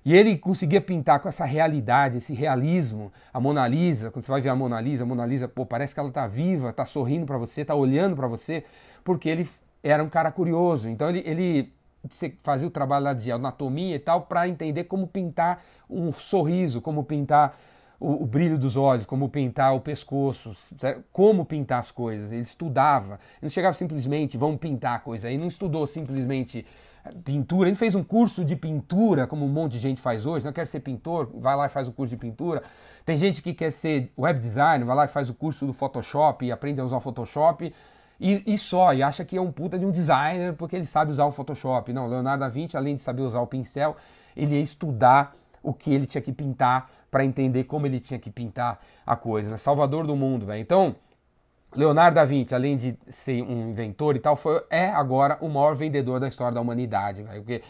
E 0.05 0.15
ele 0.15 0.37
conseguia 0.37 0.79
pintar 0.79 1.19
com 1.19 1.27
essa 1.27 1.43
realidade, 1.45 2.19
esse 2.19 2.31
realismo. 2.31 3.11
A 3.33 3.39
Mona 3.39 3.67
Lisa, 3.67 4.11
quando 4.11 4.23
você 4.23 4.31
vai 4.31 4.39
ver 4.39 4.49
a 4.49 4.55
Mona 4.55 4.79
Lisa, 4.79 5.03
a 5.03 5.07
Mona 5.07 5.25
Lisa, 5.25 5.47
pô, 5.47 5.65
parece 5.65 5.95
que 5.95 5.99
ela 5.99 6.11
tá 6.11 6.27
viva, 6.27 6.71
tá 6.71 6.85
sorrindo 6.85 7.25
para 7.25 7.39
você, 7.39 7.65
tá 7.65 7.73
olhando 7.73 8.15
para 8.15 8.27
você, 8.27 8.63
porque 9.03 9.27
ele 9.27 9.49
era 9.83 10.03
um 10.03 10.09
cara 10.09 10.31
curioso. 10.31 10.87
Então 10.87 11.09
ele, 11.09 11.23
ele 11.25 11.73
fazia 12.43 12.67
o 12.67 12.71
trabalho 12.71 13.05
lá 13.05 13.13
de 13.13 13.31
anatomia 13.31 13.95
e 13.95 13.99
tal 13.99 14.21
para 14.21 14.47
entender 14.47 14.83
como 14.83 15.07
pintar 15.07 15.63
um 15.89 16.13
sorriso, 16.13 16.81
como 16.81 17.03
pintar 17.03 17.57
o, 17.99 18.21
o, 18.23 18.25
brilho 18.27 18.59
dos 18.59 18.77
olhos, 18.77 19.07
como 19.07 19.27
pintar 19.27 19.73
o 19.73 19.79
pescoço, 19.79 20.55
como 21.11 21.45
pintar 21.45 21.79
as 21.79 21.89
coisas. 21.89 22.31
Ele 22.31 22.41
estudava, 22.41 23.13
ele 23.13 23.43
não 23.43 23.49
chegava 23.49 23.75
simplesmente, 23.75 24.37
vamos 24.37 24.59
pintar 24.59 24.97
a 24.97 24.99
coisa. 24.99 25.29
Ele 25.29 25.39
não 25.39 25.47
estudou 25.47 25.87
simplesmente 25.87 26.63
pintura, 27.23 27.69
ele 27.69 27.75
fez 27.75 27.95
um 27.95 28.03
curso 28.03 28.43
de 28.43 28.55
pintura, 28.55 29.27
como 29.27 29.45
um 29.45 29.49
monte 29.49 29.73
de 29.73 29.79
gente 29.79 30.01
faz 30.01 30.25
hoje. 30.25 30.45
Não 30.45 30.53
quer 30.53 30.67
ser 30.67 30.79
pintor, 30.79 31.29
vai 31.35 31.55
lá 31.55 31.65
e 31.65 31.69
faz 31.69 31.87
o 31.87 31.91
curso 31.91 32.11
de 32.11 32.17
pintura. 32.17 32.61
Tem 33.05 33.17
gente 33.17 33.41
que 33.41 33.53
quer 33.53 33.71
ser 33.71 34.11
web 34.17 34.39
design, 34.39 34.83
vai 34.83 34.95
lá 34.95 35.05
e 35.05 35.07
faz 35.07 35.29
o 35.29 35.33
curso 35.33 35.65
do 35.65 35.73
Photoshop 35.73 36.45
e 36.45 36.51
aprende 36.51 36.81
a 36.81 36.83
usar 36.83 36.97
o 36.97 36.99
Photoshop. 36.99 37.73
E, 38.19 38.43
e, 38.45 38.57
só, 38.57 38.93
e 38.93 39.03
acha 39.03 39.25
que 39.25 39.37
é 39.37 39.41
um 39.41 39.51
puta 39.51 39.77
de 39.77 39.85
um 39.85 39.91
designer 39.91 40.53
porque 40.53 40.75
ele 40.75 40.85
sabe 40.85 41.11
usar 41.11 41.25
o 41.25 41.31
Photoshop. 41.31 41.91
Não, 41.93 42.07
Leonardo 42.07 42.39
da 42.39 42.49
Vinci, 42.49 42.77
além 42.77 42.95
de 42.95 43.01
saber 43.01 43.21
usar 43.21 43.41
o 43.41 43.47
pincel, 43.47 43.95
ele 44.35 44.55
ia 44.55 44.61
estudar 44.61 45.33
o 45.61 45.73
que 45.73 45.93
ele 45.93 46.05
tinha 46.05 46.21
que 46.21 46.31
pintar 46.31 46.89
para 47.11 47.23
entender 47.23 47.65
como 47.65 47.85
ele 47.85 47.99
tinha 47.99 48.19
que 48.19 48.29
pintar 48.29 48.79
a 49.05 49.15
coisa. 49.15 49.51
Né? 49.51 49.57
Salvador 49.57 50.05
do 50.05 50.15
mundo, 50.15 50.45
velho. 50.45 50.61
Então, 50.61 50.95
Leonardo 51.75 52.15
da 52.15 52.25
Vinci, 52.25 52.55
além 52.55 52.77
de 52.77 52.97
ser 53.07 53.41
um 53.43 53.69
inventor 53.69 54.15
e 54.15 54.19
tal, 54.19 54.35
foi, 54.35 54.63
é 54.69 54.87
agora 54.89 55.37
o 55.41 55.49
maior 55.49 55.75
vendedor 55.75 56.19
da 56.19 56.27
história 56.27 56.53
da 56.53 56.61
humanidade, 56.61 57.23
porque 57.23 57.61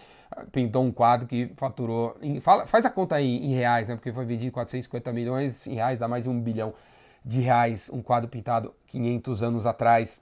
pintou 0.51 0.83
um 0.83 0.91
quadro 0.91 1.27
que 1.27 1.51
faturou. 1.57 2.15
Em, 2.21 2.39
fala, 2.39 2.65
faz 2.65 2.85
a 2.85 2.89
conta 2.89 3.15
aí 3.15 3.37
em 3.37 3.53
reais, 3.53 3.87
né? 3.87 3.95
Porque 3.95 4.11
foi 4.11 4.25
vendido 4.25 4.51
450 4.51 5.11
milhões 5.11 5.65
em 5.65 5.75
reais, 5.75 5.97
dá 5.99 6.07
mais 6.07 6.23
de 6.23 6.29
um 6.29 6.39
bilhão 6.39 6.73
de 7.23 7.41
reais 7.41 7.89
um 7.91 8.01
quadro 8.01 8.29
pintado 8.29 8.73
500 8.87 9.43
anos 9.43 9.65
atrás. 9.65 10.19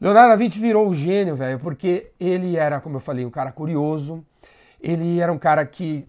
Leonardo 0.00 0.30
da 0.30 0.36
Vinci 0.36 0.58
virou 0.58 0.88
o 0.88 0.94
gênio, 0.94 1.36
velho, 1.36 1.58
porque 1.58 2.12
ele 2.18 2.56
era, 2.56 2.80
como 2.80 2.96
eu 2.96 3.00
falei, 3.00 3.24
um 3.26 3.30
cara 3.30 3.52
curioso. 3.52 4.24
Ele 4.80 5.20
era 5.20 5.30
um 5.30 5.38
cara 5.38 5.66
que 5.66 6.08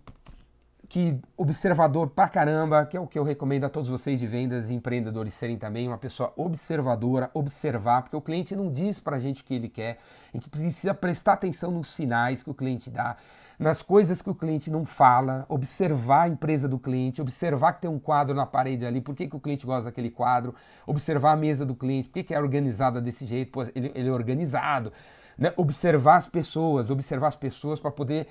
que 0.92 1.18
observador 1.38 2.10
pra 2.10 2.28
caramba, 2.28 2.86
que 2.86 2.98
é 2.98 3.00
o 3.00 3.08
que 3.08 3.18
eu 3.18 3.24
recomendo 3.24 3.64
a 3.64 3.70
todos 3.70 3.88
vocês 3.90 4.20
de 4.20 4.28
vendas 4.28 4.70
e 4.70 4.74
empreendedores 4.74 5.34
serem 5.34 5.58
também, 5.58 5.88
uma 5.88 5.98
pessoa 5.98 6.34
observadora, 6.36 7.32
observar, 7.34 8.02
porque 8.02 8.18
o 8.18 8.20
cliente 8.20 8.58
não 8.58 8.70
diz 8.70 9.00
pra 9.00 9.18
gente 9.18 9.42
o 9.42 9.46
que 9.46 9.54
ele 9.54 9.70
quer, 9.70 10.00
a 10.34 10.36
gente 10.36 10.50
precisa 10.50 10.94
prestar 10.94 11.32
atenção 11.32 11.72
nos 11.72 11.94
sinais 11.94 12.44
que 12.44 12.50
o 12.50 12.54
cliente 12.54 12.90
dá, 12.90 13.16
nas 13.58 13.82
coisas 13.82 14.22
que 14.22 14.30
o 14.30 14.36
cliente 14.36 14.70
não 14.70 14.86
fala, 14.86 15.46
observar 15.48 16.24
a 16.24 16.28
empresa 16.28 16.68
do 16.68 16.78
cliente, 16.78 17.22
observar 17.22 17.72
que 17.72 17.84
tem 17.84 17.90
um 17.90 17.98
quadro 17.98 18.36
na 18.36 18.46
parede 18.46 18.86
ali, 18.86 19.00
por 19.00 19.16
que, 19.16 19.30
que 19.30 19.36
o 19.38 19.40
cliente 19.40 19.66
gosta 19.66 19.86
daquele 19.86 20.12
quadro, 20.12 20.54
observar 20.86 21.32
a 21.32 21.38
mesa 21.38 21.66
do 21.66 21.74
cliente, 21.74 22.10
por 22.10 22.16
que, 22.16 22.24
que 22.24 22.34
é 22.34 22.40
organizada 22.40 23.00
desse 23.00 23.26
jeito, 23.26 23.50
Pô, 23.50 23.64
ele, 23.74 23.94
ele 23.96 24.10
é 24.10 24.12
organizado, 24.12 24.92
né? 25.38 25.54
observar 25.56 26.18
as 26.18 26.28
pessoas, 26.28 26.90
observar 26.90 27.30
as 27.30 27.36
pessoas 27.38 27.80
para 27.80 27.92
poder 27.92 28.28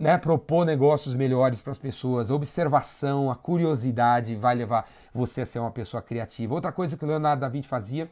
né, 0.00 0.16
propor 0.16 0.64
negócios 0.64 1.14
melhores 1.14 1.60
para 1.60 1.72
as 1.72 1.78
pessoas, 1.78 2.30
a 2.30 2.34
observação, 2.34 3.30
a 3.30 3.36
curiosidade 3.36 4.34
vai 4.34 4.54
levar 4.54 4.88
você 5.12 5.42
a 5.42 5.46
ser 5.46 5.58
uma 5.58 5.70
pessoa 5.70 6.02
criativa. 6.02 6.54
Outra 6.54 6.72
coisa 6.72 6.96
que 6.96 7.04
o 7.04 7.06
Leonardo 7.06 7.42
da 7.42 7.48
Vinci 7.50 7.68
fazia, 7.68 8.10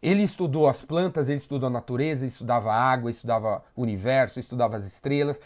ele 0.00 0.22
estudou 0.22 0.68
as 0.68 0.82
plantas, 0.82 1.28
ele 1.28 1.38
estudou 1.38 1.66
a 1.66 1.70
natureza, 1.70 2.22
ele 2.22 2.30
estudava 2.30 2.72
a 2.72 2.80
água, 2.80 3.10
estudava 3.10 3.64
o 3.74 3.82
universo, 3.82 4.38
estudava 4.38 4.76
as 4.76 4.86
estrelas. 4.86 5.40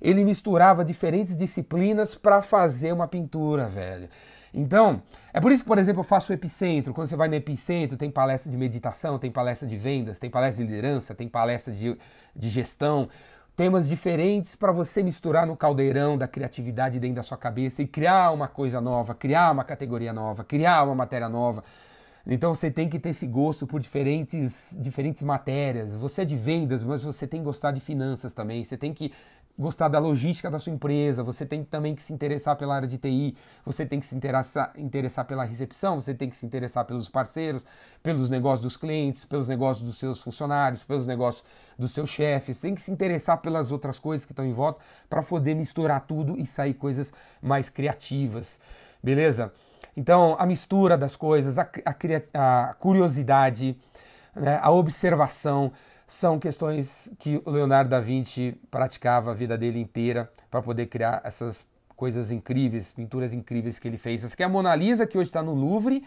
Ele 0.00 0.22
misturava 0.22 0.84
diferentes 0.84 1.36
disciplinas 1.36 2.14
para 2.14 2.40
fazer 2.40 2.92
uma 2.92 3.08
pintura, 3.08 3.66
velho. 3.66 4.08
Então, 4.52 5.02
é 5.32 5.40
por 5.40 5.50
isso 5.50 5.64
que, 5.64 5.68
por 5.68 5.78
exemplo, 5.78 6.00
eu 6.00 6.04
faço 6.04 6.30
o 6.30 6.34
Epicentro. 6.34 6.94
Quando 6.94 7.08
você 7.08 7.16
vai 7.16 7.26
no 7.26 7.34
Epicentro, 7.34 7.96
tem 7.96 8.08
palestra 8.08 8.48
de 8.48 8.56
meditação, 8.56 9.18
tem 9.18 9.32
palestra 9.32 9.66
de 9.66 9.76
vendas, 9.76 10.20
tem 10.20 10.30
palestra 10.30 10.64
de 10.64 10.70
liderança, 10.70 11.12
tem 11.12 11.26
palestra 11.26 11.72
de, 11.72 11.98
de 12.36 12.48
gestão 12.48 13.08
temas 13.56 13.88
diferentes 13.88 14.56
para 14.56 14.72
você 14.72 15.02
misturar 15.02 15.46
no 15.46 15.56
caldeirão 15.56 16.18
da 16.18 16.26
criatividade 16.26 16.98
dentro 16.98 17.16
da 17.16 17.22
sua 17.22 17.36
cabeça 17.36 17.82
e 17.82 17.86
criar 17.86 18.32
uma 18.32 18.48
coisa 18.48 18.80
nova, 18.80 19.14
criar 19.14 19.52
uma 19.52 19.64
categoria 19.64 20.12
nova, 20.12 20.42
criar 20.42 20.84
uma 20.84 20.94
matéria 20.94 21.28
nova. 21.28 21.62
Então 22.26 22.54
você 22.54 22.70
tem 22.70 22.88
que 22.88 22.98
ter 22.98 23.10
esse 23.10 23.26
gosto 23.26 23.66
por 23.66 23.80
diferentes, 23.80 24.74
diferentes 24.80 25.22
matérias. 25.22 25.94
Você 25.94 26.22
é 26.22 26.24
de 26.24 26.36
vendas, 26.36 26.82
mas 26.82 27.02
você 27.02 27.26
tem 27.26 27.40
que 27.40 27.44
gostar 27.44 27.70
de 27.70 27.80
finanças 27.80 28.32
também. 28.32 28.64
Você 28.64 28.76
tem 28.76 28.94
que 28.94 29.12
gostar 29.58 29.88
da 29.88 29.98
logística 29.98 30.50
da 30.50 30.58
sua 30.58 30.72
empresa, 30.72 31.22
você 31.22 31.46
tem 31.46 31.62
também 31.62 31.94
que 31.94 32.02
se 32.02 32.12
interessar 32.12 32.56
pela 32.56 32.74
área 32.74 32.88
de 32.88 32.98
TI, 32.98 33.36
você 33.64 33.86
tem 33.86 34.00
que 34.00 34.06
se 34.06 34.14
interessar, 34.14 34.72
interessar 34.76 35.24
pela 35.24 35.44
recepção, 35.44 36.00
você 36.00 36.12
tem 36.12 36.28
que 36.28 36.34
se 36.34 36.44
interessar 36.44 36.84
pelos 36.84 37.08
parceiros, 37.08 37.62
pelos 38.02 38.28
negócios 38.28 38.62
dos 38.62 38.76
clientes, 38.76 39.24
pelos 39.24 39.46
negócios 39.46 39.86
dos 39.86 39.96
seus 39.96 40.20
funcionários, 40.20 40.82
pelos 40.82 41.06
negócios 41.06 41.44
dos 41.78 41.92
seus 41.92 42.10
chefes, 42.10 42.60
tem 42.60 42.74
que 42.74 42.82
se 42.82 42.90
interessar 42.90 43.38
pelas 43.38 43.70
outras 43.70 43.98
coisas 43.98 44.26
que 44.26 44.32
estão 44.32 44.44
em 44.44 44.52
volta 44.52 44.80
para 45.08 45.22
poder 45.22 45.54
misturar 45.54 46.00
tudo 46.00 46.36
e 46.36 46.44
sair 46.44 46.74
coisas 46.74 47.12
mais 47.40 47.68
criativas, 47.68 48.58
beleza? 49.02 49.52
Então, 49.96 50.34
a 50.38 50.46
mistura 50.46 50.98
das 50.98 51.14
coisas, 51.14 51.56
a, 51.58 51.68
a, 51.84 52.70
a 52.70 52.74
curiosidade, 52.74 53.78
né, 54.34 54.58
a 54.60 54.70
observação, 54.72 55.72
são 56.14 56.38
questões 56.38 57.10
que 57.18 57.42
o 57.44 57.50
Leonardo 57.50 57.90
da 57.90 57.98
Vinci 57.98 58.56
praticava 58.70 59.32
a 59.32 59.34
vida 59.34 59.58
dele 59.58 59.80
inteira 59.80 60.30
para 60.48 60.62
poder 60.62 60.86
criar 60.86 61.20
essas 61.24 61.66
coisas 61.96 62.30
incríveis, 62.30 62.92
pinturas 62.92 63.34
incríveis 63.34 63.80
que 63.80 63.88
ele 63.88 63.98
fez. 63.98 64.22
Essa 64.22 64.32
aqui 64.32 64.42
é 64.44 64.46
a 64.46 64.48
Mona 64.48 64.74
Lisa, 64.76 65.08
que 65.08 65.18
hoje 65.18 65.28
está 65.28 65.42
no 65.42 65.54
Louvre. 65.54 66.04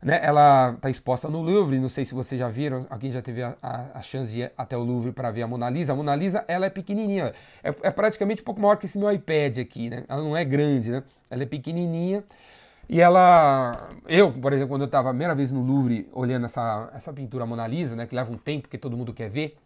Né? 0.00 0.20
Ela 0.22 0.74
está 0.74 0.88
exposta 0.88 1.28
no 1.28 1.42
Louvre, 1.42 1.80
não 1.80 1.88
sei 1.88 2.04
se 2.04 2.14
vocês 2.14 2.38
já 2.38 2.48
viram, 2.48 2.86
alguém 2.88 3.10
já 3.10 3.20
teve 3.20 3.42
a, 3.42 3.56
a, 3.60 3.86
a 3.94 4.02
chance 4.02 4.32
de 4.32 4.42
ir 4.42 4.52
até 4.56 4.76
o 4.76 4.84
Louvre 4.84 5.10
para 5.10 5.32
ver 5.32 5.42
a 5.42 5.48
Mona 5.48 5.68
Lisa. 5.68 5.92
A 5.92 5.96
Mona 5.96 6.14
Lisa 6.14 6.44
ela 6.46 6.66
é 6.66 6.70
pequenininha, 6.70 7.34
é, 7.62 7.74
é 7.82 7.90
praticamente 7.90 8.42
um 8.42 8.44
pouco 8.44 8.60
maior 8.60 8.76
que 8.76 8.86
esse 8.86 8.96
meu 8.96 9.10
iPad 9.12 9.58
aqui, 9.58 9.90
né? 9.90 10.04
Ela 10.08 10.22
não 10.22 10.36
é 10.36 10.44
grande, 10.44 10.90
né? 10.90 11.02
Ela 11.28 11.42
é 11.42 11.46
pequenininha 11.46 12.22
e 12.88 13.00
ela, 13.00 13.88
eu, 14.08 14.32
por 14.32 14.52
exemplo, 14.52 14.70
quando 14.70 14.82
eu 14.82 14.86
estava 14.86 15.08
a 15.08 15.12
primeira 15.12 15.34
vez 15.34 15.52
no 15.52 15.62
Louvre 15.62 16.08
olhando 16.12 16.46
essa, 16.46 16.90
essa 16.94 17.12
pintura 17.12 17.46
Mona 17.46 17.66
Lisa, 17.66 17.94
né, 17.94 18.06
que 18.06 18.14
leva 18.14 18.32
um 18.32 18.36
tempo, 18.36 18.62
porque 18.62 18.78
todo 18.78 18.96
mundo 18.96 19.12
quer 19.12 19.30
ver, 19.30 19.56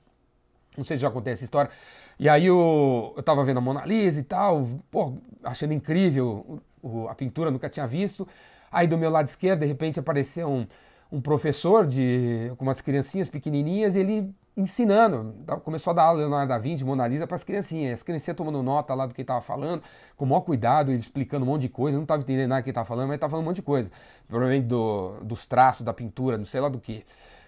não 0.76 0.84
sei 0.84 0.96
se 0.96 1.02
já 1.02 1.10
contei 1.10 1.32
essa 1.32 1.44
história, 1.44 1.70
e 2.18 2.28
aí 2.28 2.46
eu, 2.46 3.14
eu 3.16 3.22
tava 3.22 3.42
vendo 3.44 3.58
a 3.58 3.60
Mona 3.60 3.84
Lisa 3.86 4.20
e 4.20 4.24
tal, 4.24 4.66
pô, 4.90 5.14
achando 5.42 5.72
incrível 5.72 6.60
o, 6.82 7.08
a 7.08 7.14
pintura, 7.14 7.50
nunca 7.50 7.68
tinha 7.68 7.86
visto, 7.86 8.28
aí 8.70 8.86
do 8.86 8.98
meu 8.98 9.10
lado 9.10 9.26
esquerdo, 9.26 9.60
de 9.60 9.66
repente 9.66 9.98
apareceu 9.98 10.48
um, 10.48 10.66
um 11.14 11.20
professor 11.20 11.86
de, 11.86 12.52
com 12.56 12.66
criancinhas 12.74 13.28
pequenininhas, 13.28 13.94
ele 13.94 14.34
ensinando. 14.56 15.32
Começou 15.62 15.92
a 15.92 15.94
dar 15.94 16.02
aula 16.04 16.20
Leonardo 16.20 16.48
da 16.48 16.58
Vinci, 16.58 16.84
Mona 16.84 17.06
Lisa 17.06 17.24
para 17.24 17.36
as 17.36 17.44
criancinhas. 17.44 17.94
As 17.94 18.02
criancinhas 18.02 18.36
tomando 18.36 18.60
nota 18.64 18.92
lá 18.94 19.06
do 19.06 19.14
que 19.14 19.22
estava 19.22 19.40
falando, 19.40 19.82
com 20.16 20.24
o 20.24 20.28
maior 20.28 20.40
cuidado, 20.40 20.90
ele 20.90 20.98
explicando 20.98 21.44
um 21.44 21.48
monte 21.48 21.62
de 21.62 21.68
coisa. 21.68 21.96
não 21.96 22.02
estava 22.02 22.20
entendendo 22.20 22.48
nada 22.48 22.62
que 22.62 22.70
estava 22.70 22.84
falando, 22.84 23.08
mas 23.08 23.16
estava 23.16 23.30
falando 23.30 23.44
um 23.44 23.48
monte 23.48 23.56
de 23.56 23.62
coisa. 23.62 23.92
Provavelmente 24.26 24.66
do, 24.66 25.20
dos 25.22 25.46
traços, 25.46 25.84
da 25.84 25.92
pintura, 25.92 26.36
não 26.36 26.44
sei 26.44 26.60
lá 26.60 26.68
do 26.68 26.80
que. 26.80 27.04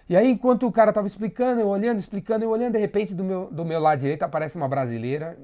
E 0.09 0.15
aí, 0.15 0.31
enquanto 0.31 0.65
o 0.65 0.71
cara 0.71 0.93
tava 0.93 1.05
explicando, 1.05 1.59
eu 1.59 1.67
olhando, 1.67 1.99
explicando, 1.99 2.45
eu 2.45 2.49
olhando, 2.49 2.73
de 2.73 2.79
repente, 2.79 3.13
do 3.13 3.25
meu, 3.25 3.49
do 3.51 3.65
meu 3.65 3.81
lado 3.81 3.99
direito 3.99 4.23
aparece 4.23 4.55
uma 4.55 4.69
brasileira 4.69 5.37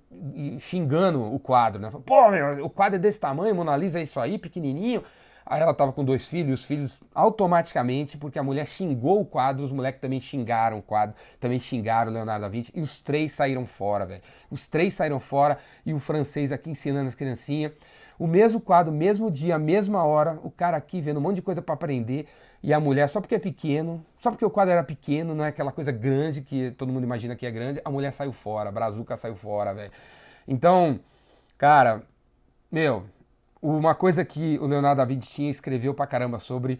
xingando 0.59 1.21
o 1.21 1.37
quadro, 1.37 1.81
né? 1.81 1.91
Pô, 2.05 2.29
meu, 2.29 2.65
o 2.65 2.69
quadro 2.69 2.95
é 2.95 2.99
desse 2.99 3.19
tamanho, 3.19 3.53
Mona 3.53 3.75
Lisa 3.75 3.99
é 3.99 4.03
isso 4.03 4.17
aí, 4.21 4.37
pequenininho. 4.37 5.03
Aí 5.45 5.61
ela 5.61 5.73
tava 5.73 5.91
com 5.91 6.03
dois 6.03 6.27
filhos, 6.27 6.61
os 6.61 6.65
filhos 6.65 6.99
automaticamente, 7.13 8.17
porque 8.17 8.39
a 8.39 8.43
mulher 8.43 8.65
xingou 8.65 9.21
o 9.21 9.25
quadro, 9.25 9.63
os 9.63 9.71
moleques 9.71 9.99
também 9.99 10.19
xingaram 10.19 10.79
o 10.79 10.81
quadro, 10.81 11.15
também 11.39 11.59
xingaram 11.59 12.11
o 12.11 12.13
Leonardo 12.13 12.41
da 12.41 12.49
Vinci, 12.49 12.71
e 12.73 12.81
os 12.81 12.99
três 12.99 13.33
saíram 13.33 13.65
fora, 13.65 14.05
velho. 14.05 14.21
Os 14.49 14.67
três 14.67 14.93
saíram 14.93 15.19
fora, 15.19 15.57
e 15.85 15.93
o 15.93 15.99
francês 15.99 16.51
aqui 16.51 16.69
ensinando 16.69 17.09
as 17.09 17.15
criancinhas. 17.15 17.73
O 18.17 18.27
mesmo 18.27 18.61
quadro, 18.61 18.91
mesmo 18.91 19.29
dia, 19.29 19.57
mesma 19.57 20.03
hora, 20.03 20.39
o 20.43 20.51
cara 20.51 20.77
aqui 20.77 21.01
vendo 21.01 21.17
um 21.17 21.21
monte 21.21 21.35
de 21.35 21.41
coisa 21.41 21.61
para 21.61 21.73
aprender. 21.73 22.27
E 22.61 22.73
a 22.73 22.79
mulher, 22.79 23.09
só 23.09 23.19
porque 23.19 23.35
é 23.35 23.39
pequeno, 23.39 24.05
só 24.17 24.31
porque 24.31 24.45
o 24.45 24.49
quadro 24.49 24.71
era 24.71 24.83
pequeno, 24.83 25.35
não 25.35 25.43
é 25.43 25.49
aquela 25.49 25.71
coisa 25.71 25.91
grande 25.91 26.41
que 26.41 26.71
todo 26.71 26.93
mundo 26.93 27.03
imagina 27.03 27.35
que 27.35 27.45
é 27.45 27.51
grande, 27.51 27.81
a 27.83 27.91
mulher 27.91 28.13
saiu 28.13 28.31
fora, 28.31 28.69
a 28.69 28.71
Brazuca 28.71 29.17
saiu 29.17 29.35
fora, 29.35 29.73
velho. 29.73 29.91
Então, 30.47 30.99
cara, 31.57 32.03
meu, 32.71 33.03
uma 33.63 33.95
coisa 33.95 34.25
que 34.25 34.59
o 34.59 34.67
Leonardo 34.67 34.97
da 34.97 35.05
Vinci 35.05 35.29
tinha 35.29 35.49
escreveu 35.49 35.93
pra 35.93 36.05
caramba 36.05 36.39
sobre 36.39 36.79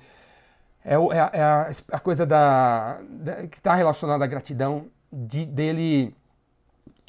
é, 0.84 0.96
é, 0.96 0.98
a, 0.98 1.30
é 1.34 1.42
a, 1.42 1.72
a, 1.94 2.00
coisa 2.00 2.26
da, 2.26 3.00
da 3.10 3.48
que 3.48 3.58
está 3.58 3.74
relacionada 3.74 4.24
à 4.24 4.28
gratidão 4.28 4.88
de, 5.12 5.46
dele 5.46 6.14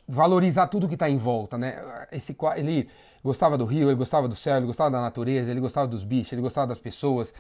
valorizar 0.07 0.69
tudo 0.69 0.87
que 0.87 0.95
está 0.95 1.11
em 1.11 1.17
volta, 1.17 1.59
né? 1.59 2.07
Esse 2.13 2.37
ele 2.57 2.89
gostava 3.23 3.59
do 3.59 3.65
rio, 3.65 3.89
ele 3.89 3.97
gostava 3.97 4.29
do 4.29 4.37
céu, 4.37 4.59
ele 4.59 4.67
gostava 4.67 4.91
da 4.91 5.01
natureza, 5.01 5.51
ele 5.51 5.61
gostava 5.61 5.87
dos 5.89 6.05
bichos, 6.05 6.33
ele 6.33 6.43
gostava 6.43 6.69
das 6.69 6.79
pessoas. 6.79 7.33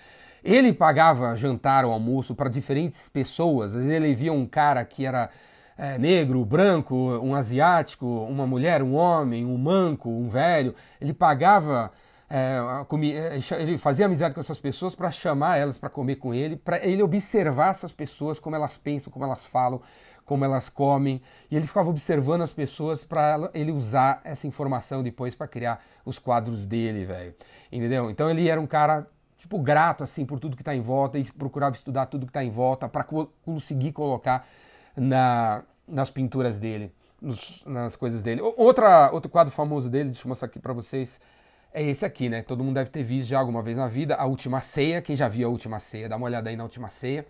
Ele 0.42 0.72
pagava 0.72 1.36
jantar 1.36 1.84
ou 1.84 1.92
almoço 1.92 2.34
para 2.34 2.50
diferentes 2.50 3.08
pessoas. 3.08 3.74
Ele 3.74 4.14
via 4.14 4.32
um 4.32 4.46
cara 4.46 4.84
que 4.84 5.06
era 5.06 5.30
é, 5.76 5.98
negro, 5.98 6.44
branco, 6.44 6.94
um 6.94 7.34
asiático, 7.34 8.06
uma 8.06 8.46
mulher, 8.46 8.82
um 8.82 8.94
homem, 8.94 9.44
um 9.44 9.56
manco, 9.56 10.10
um 10.10 10.28
velho. 10.28 10.74
Ele 11.00 11.12
pagava, 11.12 11.92
é, 12.28 12.58
é 12.80 13.62
ele 13.62 13.78
fazia 13.78 14.06
amizade 14.06 14.34
com 14.34 14.40
essas 14.40 14.58
pessoas 14.58 14.94
para 14.94 15.10
chamar 15.10 15.58
elas 15.58 15.78
para 15.78 15.88
comer 15.88 16.16
com 16.16 16.32
ele, 16.32 16.56
para 16.56 16.84
ele 16.84 17.02
observar 17.02 17.70
essas 17.70 17.92
pessoas, 17.92 18.40
como 18.40 18.56
elas 18.56 18.76
pensam, 18.76 19.12
como 19.12 19.24
elas 19.24 19.44
falam, 19.44 19.80
como 20.24 20.44
elas 20.44 20.68
comem. 20.68 21.20
E 21.50 21.56
ele 21.56 21.66
ficava 21.66 21.90
observando 21.90 22.42
as 22.42 22.52
pessoas 22.52 23.04
para 23.04 23.50
ele 23.54 23.72
usar 23.72 24.20
essa 24.24 24.46
informação 24.46 25.02
depois 25.02 25.34
para 25.34 25.46
criar 25.46 25.84
os 26.04 26.18
quadros 26.18 26.66
dele, 26.66 27.04
velho. 27.04 27.34
Entendeu? 27.70 28.10
Então 28.10 28.30
ele 28.30 28.48
era 28.48 28.60
um 28.60 28.66
cara 28.66 29.06
tipo, 29.44 29.58
grato, 29.58 30.02
assim, 30.02 30.24
por 30.24 30.40
tudo 30.40 30.56
que 30.56 30.62
está 30.62 30.74
em 30.74 30.80
volta 30.80 31.18
e 31.18 31.24
procurava 31.24 31.76
estudar 31.76 32.06
tudo 32.06 32.24
que 32.24 32.30
está 32.30 32.42
em 32.42 32.50
volta 32.50 32.88
para 32.88 33.04
co 33.04 33.26
conseguir 33.44 33.92
colocar 33.92 34.46
na, 34.96 35.62
nas 35.86 36.10
pinturas 36.10 36.58
dele, 36.58 36.92
nos, 37.20 37.62
nas 37.66 37.94
coisas 37.94 38.22
dele. 38.22 38.40
Outra, 38.40 39.10
outro 39.12 39.30
quadro 39.30 39.52
famoso 39.52 39.90
dele, 39.90 40.10
deixa 40.10 40.24
eu 40.24 40.28
mostrar 40.30 40.46
aqui 40.46 40.58
para 40.58 40.72
vocês, 40.72 41.20
é 41.74 41.82
esse 41.82 42.06
aqui, 42.06 42.28
né? 42.28 42.42
Todo 42.42 42.62
mundo 42.62 42.76
deve 42.76 42.88
ter 42.88 43.02
visto 43.02 43.28
já 43.28 43.38
alguma 43.38 43.60
vez 43.60 43.76
na 43.76 43.88
vida, 43.88 44.14
A 44.14 44.24
Última 44.24 44.60
Ceia. 44.60 45.02
Quem 45.02 45.16
já 45.16 45.28
viu 45.28 45.48
A 45.48 45.50
Última 45.50 45.80
Ceia, 45.80 46.08
dá 46.08 46.16
uma 46.16 46.26
olhada 46.26 46.48
aí 46.48 46.56
na 46.56 46.62
Última 46.62 46.88
Ceia. 46.88 47.26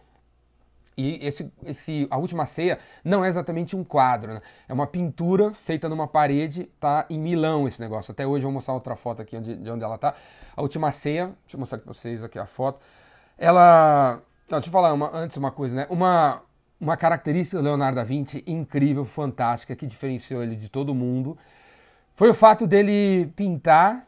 E 0.96 1.18
esse, 1.26 1.52
esse, 1.64 2.06
a 2.10 2.16
última 2.16 2.46
ceia 2.46 2.78
não 3.04 3.24
é 3.24 3.28
exatamente 3.28 3.74
um 3.74 3.82
quadro, 3.82 4.34
né? 4.34 4.40
é 4.68 4.72
uma 4.72 4.86
pintura 4.86 5.52
feita 5.52 5.88
numa 5.88 6.06
parede, 6.06 6.70
tá 6.78 7.04
em 7.10 7.18
Milão 7.18 7.66
esse 7.66 7.80
negócio. 7.80 8.12
Até 8.12 8.24
hoje 8.24 8.44
eu 8.44 8.48
vou 8.48 8.52
mostrar 8.52 8.74
outra 8.74 8.94
foto 8.94 9.20
aqui 9.20 9.38
de, 9.40 9.56
de 9.56 9.70
onde 9.70 9.82
ela 9.82 9.98
tá. 9.98 10.14
A 10.56 10.62
última 10.62 10.92
ceia, 10.92 11.32
deixa 11.42 11.56
eu 11.56 11.58
mostrar 11.60 11.78
para 11.78 11.92
vocês 11.92 12.22
aqui 12.22 12.38
a 12.38 12.46
foto. 12.46 12.80
Ela, 13.36 14.22
não, 14.48 14.58
deixa 14.58 14.68
eu 14.68 14.72
falar 14.72 14.92
uma, 14.92 15.10
antes 15.12 15.36
uma 15.36 15.50
coisa, 15.50 15.74
né? 15.74 15.86
Uma, 15.90 16.42
uma 16.80 16.96
característica 16.96 17.58
do 17.58 17.64
Leonardo 17.64 17.96
da 17.96 18.04
Vinci 18.04 18.44
incrível, 18.46 19.04
fantástica, 19.04 19.74
que 19.74 19.88
diferenciou 19.88 20.44
ele 20.44 20.54
de 20.54 20.68
todo 20.68 20.94
mundo, 20.94 21.36
foi 22.14 22.30
o 22.30 22.34
fato 22.34 22.68
dele 22.68 23.32
pintar 23.34 24.06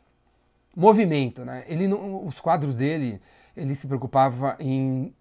movimento, 0.76 1.44
né? 1.44 1.64
Ele, 1.66 1.88
os 1.92 2.38
quadros 2.38 2.74
dele, 2.74 3.20
ele 3.56 3.74
se 3.74 3.86
preocupava 3.86 4.56
em 4.60 5.14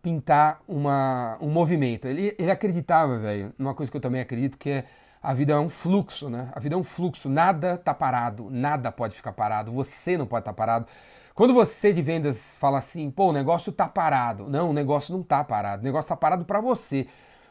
pintar 0.00 0.60
uma, 0.66 1.36
um 1.40 1.50
movimento. 1.50 2.08
Ele, 2.08 2.34
ele 2.38 2.50
acreditava, 2.50 3.18
velho, 3.18 3.52
numa 3.58 3.74
coisa 3.74 3.92
que 3.92 3.96
eu 3.96 4.00
também 4.00 4.22
acredito, 4.22 4.56
que 4.56 4.70
é 4.70 4.84
a 5.22 5.32
vida 5.32 5.52
é 5.52 5.58
um 5.58 5.68
fluxo, 5.68 6.28
né? 6.28 6.48
A 6.52 6.58
vida 6.58 6.74
é 6.74 6.78
um 6.78 6.82
fluxo, 6.82 7.28
nada 7.28 7.76
tá 7.76 7.94
parado, 7.94 8.48
nada 8.50 8.90
pode 8.90 9.14
ficar 9.14 9.32
parado, 9.32 9.70
você 9.70 10.18
não 10.18 10.26
pode 10.26 10.40
estar 10.40 10.52
tá 10.52 10.56
parado. 10.56 10.86
Quando 11.34 11.54
você 11.54 11.92
de 11.92 12.02
vendas 12.02 12.56
fala 12.58 12.78
assim, 12.78 13.10
pô, 13.10 13.28
o 13.28 13.32
negócio 13.32 13.70
tá 13.70 13.86
parado. 13.86 14.48
Não, 14.50 14.70
o 14.70 14.72
negócio 14.72 15.14
não 15.14 15.22
tá 15.22 15.44
parado, 15.44 15.82
o 15.82 15.84
negócio 15.84 16.08
tá 16.08 16.16
parado 16.16 16.44
para 16.44 16.60
você. 16.60 17.06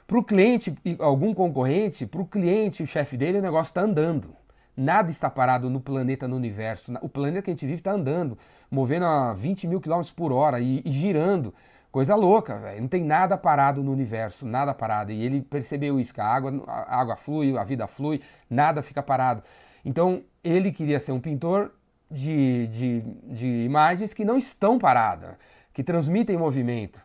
Para 0.05 0.19
o 0.19 0.23
cliente, 0.23 0.75
algum 0.99 1.33
concorrente, 1.33 2.05
para 2.05 2.21
o 2.21 2.25
cliente, 2.25 2.83
o 2.83 2.87
chefe 2.87 3.15
dele, 3.15 3.39
o 3.39 3.41
negócio 3.41 3.71
está 3.71 3.81
andando. 3.81 4.35
Nada 4.81 5.11
está 5.11 5.29
parado 5.29 5.69
no 5.69 5.79
planeta, 5.79 6.27
no 6.27 6.35
universo. 6.35 6.91
O 7.01 7.07
planeta 7.07 7.43
que 7.43 7.51
a 7.51 7.53
gente 7.53 7.67
vive 7.67 7.77
está 7.77 7.91
andando, 7.91 8.35
movendo 8.69 9.05
a 9.05 9.31
20 9.31 9.67
mil 9.67 9.79
quilômetros 9.79 10.11
por 10.11 10.31
hora 10.31 10.59
e, 10.59 10.81
e 10.83 10.91
girando. 10.91 11.53
Coisa 11.91 12.15
louca, 12.15 12.57
velho. 12.57 12.81
Não 12.81 12.87
tem 12.87 13.03
nada 13.03 13.37
parado 13.37 13.83
no 13.83 13.91
universo, 13.91 14.43
nada 14.43 14.73
parado. 14.73 15.11
E 15.11 15.23
ele 15.23 15.39
percebeu 15.39 15.99
isso, 15.99 16.11
que 16.11 16.19
a 16.19 16.25
água, 16.25 16.63
a 16.65 16.99
água 16.99 17.15
flui, 17.15 17.55
a 17.55 17.63
vida 17.63 17.85
flui, 17.85 18.21
nada 18.49 18.81
fica 18.81 19.03
parado. 19.03 19.43
Então, 19.85 20.23
ele 20.43 20.71
queria 20.71 20.99
ser 20.99 21.11
um 21.11 21.19
pintor 21.19 21.71
de, 22.09 22.65
de, 22.67 23.01
de 23.35 23.63
imagens 23.63 24.15
que 24.15 24.25
não 24.25 24.35
estão 24.35 24.79
paradas, 24.79 25.35
que 25.73 25.83
transmitem 25.83 26.37
movimento, 26.37 26.99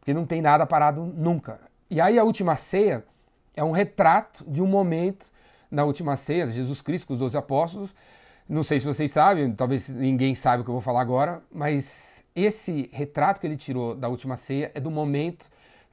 porque 0.00 0.12
não 0.12 0.26
tem 0.26 0.42
nada 0.42 0.66
parado 0.66 1.04
nunca. 1.16 1.60
E 1.88 2.00
aí 2.00 2.18
a 2.18 2.24
última 2.24 2.56
ceia 2.56 3.04
é 3.54 3.62
um 3.62 3.70
retrato 3.70 4.44
de 4.50 4.60
um 4.60 4.66
momento 4.66 5.30
na 5.70 5.84
última 5.84 6.16
ceia 6.16 6.50
Jesus 6.50 6.82
Cristo 6.82 7.06
com 7.06 7.14
os 7.14 7.18
doze 7.18 7.36
apóstolos. 7.36 7.94
Não 8.48 8.62
sei 8.62 8.80
se 8.80 8.86
vocês 8.86 9.12
sabem, 9.12 9.52
talvez 9.52 9.88
ninguém 9.88 10.34
saiba 10.34 10.62
o 10.62 10.64
que 10.64 10.70
eu 10.70 10.74
vou 10.74 10.80
falar 10.82 11.00
agora, 11.00 11.40
mas 11.52 12.24
esse 12.34 12.90
retrato 12.92 13.40
que 13.40 13.46
ele 13.46 13.56
tirou 13.56 13.94
da 13.94 14.08
última 14.08 14.36
ceia 14.36 14.72
é 14.74 14.80
do 14.80 14.90
momento 14.90 15.46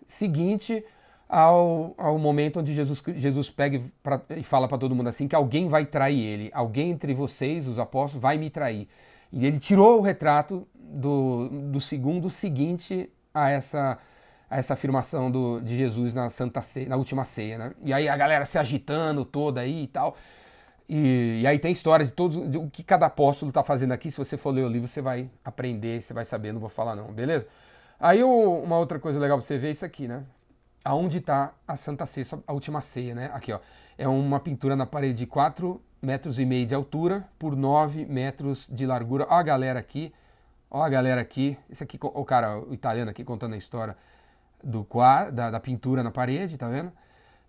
seguinte 0.08 0.84
ao, 1.30 1.94
ao 1.98 2.18
momento 2.18 2.60
onde 2.60 2.74
Jesus, 2.74 3.04
Jesus 3.16 3.50
pega 3.50 3.82
pra, 4.02 4.22
e 4.36 4.44
fala 4.44 4.68
para 4.68 4.78
todo 4.78 4.96
mundo 4.96 5.08
assim 5.08 5.28
que 5.28 5.36
alguém 5.36 5.68
vai 5.68 5.86
trair 5.86 6.20
ele, 6.20 6.50
alguém 6.54 6.92
entre 6.92 7.14
vocês, 7.14 7.68
os 7.68 7.78
apóstolos, 7.78 8.22
vai 8.22 8.38
me 8.38 8.50
trair. 8.50 8.88
E 9.32 9.46
ele 9.46 9.60
tirou 9.60 10.00
o 10.00 10.02
retrato 10.02 10.68
do, 10.74 11.50
do 11.50 11.82
segundo 11.82 12.30
seguinte 12.30 13.10
a 13.34 13.50
essa, 13.50 13.98
a 14.50 14.58
essa 14.58 14.74
afirmação 14.74 15.30
do, 15.30 15.60
de 15.60 15.76
Jesus 15.76 16.14
na 16.14 16.30
Santa 16.30 16.62
Ceia, 16.62 16.88
na 16.88 16.96
última 16.96 17.26
ceia, 17.26 17.58
né? 17.58 17.72
E 17.84 17.94
aí 17.94 18.08
a 18.08 18.16
galera 18.16 18.46
se 18.46 18.58
agitando 18.58 19.26
toda 19.26 19.62
aí 19.62 19.84
e 19.84 19.88
tal. 19.88 20.16
E, 20.88 21.42
e, 21.42 21.48
aí 21.48 21.60
tem 21.60 21.72
história 21.72 22.06
de 22.06 22.14
todos, 22.14 22.50
de 22.50 22.58
o 22.58 22.70
que 22.70 22.82
cada 22.82 23.08
apóstolo 23.08 23.50
está 23.50 23.62
fazendo 23.62 23.92
aqui. 23.92 24.10
Se 24.10 24.18
você 24.18 24.38
for 24.38 24.52
ler 24.52 24.64
o 24.64 24.70
livro, 24.70 24.88
você 24.88 25.02
vai 25.02 25.30
aprender, 25.44 26.02
você 26.02 26.14
vai 26.14 26.24
saber, 26.24 26.54
não 26.54 26.62
vou 26.62 26.70
falar 26.70 26.96
não, 26.96 27.12
beleza? 27.12 27.46
Aí 28.00 28.24
o, 28.24 28.62
uma 28.64 28.78
outra 28.78 28.98
coisa 29.00 29.20
legal 29.20 29.38
para 29.38 29.46
você 29.46 29.58
ver 29.58 29.68
é 29.68 29.72
isso 29.72 29.86
aqui, 29.86 30.08
né? 30.08 30.24
Aonde 30.86 31.18
está 31.18 31.54
a 31.68 31.76
Santa 31.76 32.06
Ceia, 32.06 32.26
a 32.48 32.54
última 32.54 32.80
ceia, 32.80 33.14
né? 33.14 33.30
Aqui, 33.34 33.52
ó. 33.52 33.60
É 33.98 34.08
uma 34.08 34.40
pintura 34.40 34.76
na 34.76 34.86
parede 34.86 35.20
de 35.20 35.26
4 35.26 35.82
metros 36.02 36.40
e 36.40 36.46
meio 36.46 36.66
de 36.66 36.74
altura 36.74 37.28
por 37.38 37.56
9 37.56 38.06
metros 38.06 38.66
de 38.72 38.86
largura. 38.86 39.28
Ó 39.30 39.34
a 39.34 39.44
galera 39.44 39.80
aqui, 39.80 40.14
ó 40.72 40.84
a 40.84 40.88
galera 40.88 41.20
aqui. 41.20 41.58
Esse 41.70 41.84
aqui, 41.84 42.00
o 42.02 42.24
cara, 42.24 42.60
o 42.60 42.74
italiano 42.74 43.12
aqui 43.12 43.26
contando 43.26 43.56
a 43.56 43.58
história 43.58 43.98
do 44.64 44.86
da, 45.34 45.52
da 45.52 45.60
pintura 45.60 46.04
na 46.04 46.12
parede, 46.12 46.58
tá 46.58 46.68
vendo? 46.68 46.92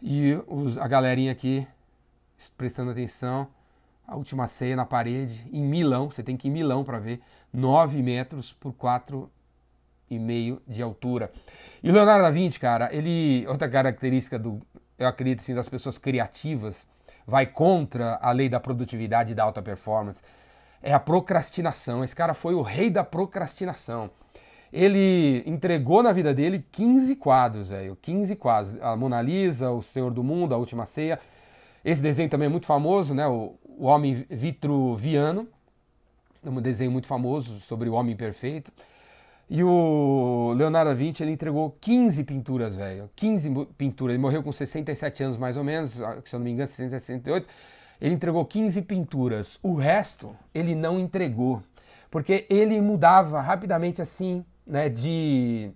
E 0.01 0.39
os, 0.47 0.79
a 0.79 0.87
galerinha 0.87 1.33
aqui 1.33 1.67
prestando 2.57 2.91
atenção. 2.91 3.49
A 4.07 4.17
última 4.17 4.49
ceia 4.49 4.75
na 4.75 4.87
parede, 4.87 5.47
em 5.53 5.63
Milão, 5.63 6.11
você 6.11 6.23
tem 6.23 6.37
que 6.37 6.49
ir 6.49 6.51
em 6.51 6.55
Milão 6.55 6.83
para 6.83 6.99
ver, 6.99 7.21
9 7.53 8.03
metros 8.03 8.55
por 8.55 8.73
4,5 8.73 10.61
de 10.67 10.83
altura. 10.83 11.31
E 11.83 11.93
Leonardo 11.93 12.23
da 12.23 12.31
Vinci, 12.31 12.59
cara, 12.59 12.89
ele. 12.93 13.47
Outra 13.47 13.69
característica 13.69 14.39
do. 14.39 14.63
Eu 14.99 15.07
acredito 15.07 15.41
assim, 15.41 15.55
das 15.55 15.69
pessoas 15.69 15.99
criativas, 15.99 16.87
vai 17.27 17.47
contra 17.47 18.19
a 18.23 18.33
lei 18.33 18.49
da 18.49 18.59
produtividade 18.59 19.33
e 19.33 19.35
da 19.35 19.45
alta 19.45 19.61
performance. 19.61 20.23
É 20.83 20.93
a 20.95 21.01
procrastinação. 21.01 22.03
Esse 22.03 22.17
cara 22.17 22.35
foi 22.35 22.55
o 22.55 22.63
rei 22.63 22.89
da 22.89 23.05
procrastinação. 23.05 24.11
Ele 24.73 25.43
entregou 25.47 26.03
na 26.03 26.13
vida 26.13 26.35
dele 26.35 26.65
15 26.73 27.17
quadros, 27.17 27.69
velho. 27.69 27.97
15 28.01 28.37
quadros. 28.37 28.83
A 28.83 28.95
Mona 28.97 29.23
Lisa, 29.23 29.71
O 29.71 29.83
Senhor 29.83 30.11
do 30.11 30.23
Mundo, 30.23 30.55
A 30.55 30.59
Última 30.59 30.87
Ceia. 30.87 31.19
Esse 31.85 32.03
desenho 32.03 32.29
também 32.29 32.47
é 32.47 32.51
muito 32.51 32.67
famoso, 32.67 33.15
né? 33.15 33.27
O, 33.27 33.55
o 33.65 33.87
Homem 33.87 34.27
Vitruviano, 34.29 35.49
é 36.45 36.51
um 36.51 36.61
desenho 36.61 36.91
muito 36.91 37.07
famoso 37.07 37.61
sobre 37.61 37.89
o 37.89 37.95
homem 37.95 38.17
perfeito. 38.17 38.73
E 39.51 39.63
o 39.65 40.53
Leonardo 40.57 40.91
da 40.91 40.95
Vinci, 40.95 41.23
ele 41.23 41.33
entregou 41.33 41.77
15 41.81 42.23
pinturas, 42.25 42.77
velho. 42.77 43.11
15 43.17 43.51
pinturas. 43.79 44.15
Ele 44.15 44.23
morreu 44.23 44.43
com 44.43 44.53
67 44.53 45.23
anos, 45.23 45.37
mais 45.39 45.57
ou 45.57 45.65
menos, 45.65 45.93
se 45.93 46.01
eu 46.01 46.39
não 46.39 46.41
me 46.41 46.51
engano, 46.51 46.69
68. 46.69 47.47
Ele 48.01 48.15
entregou 48.15 48.45
15 48.45 48.83
pinturas. 48.83 49.59
O 49.63 49.75
resto, 49.75 50.37
ele 50.55 50.75
não 50.75 51.01
entregou. 51.01 51.63
Porque 52.11 52.47
ele 52.49 52.81
mudava 52.81 53.41
rapidamente 53.41 54.03
assim, 54.03 54.45
né, 54.69 54.89
de 54.89 55.73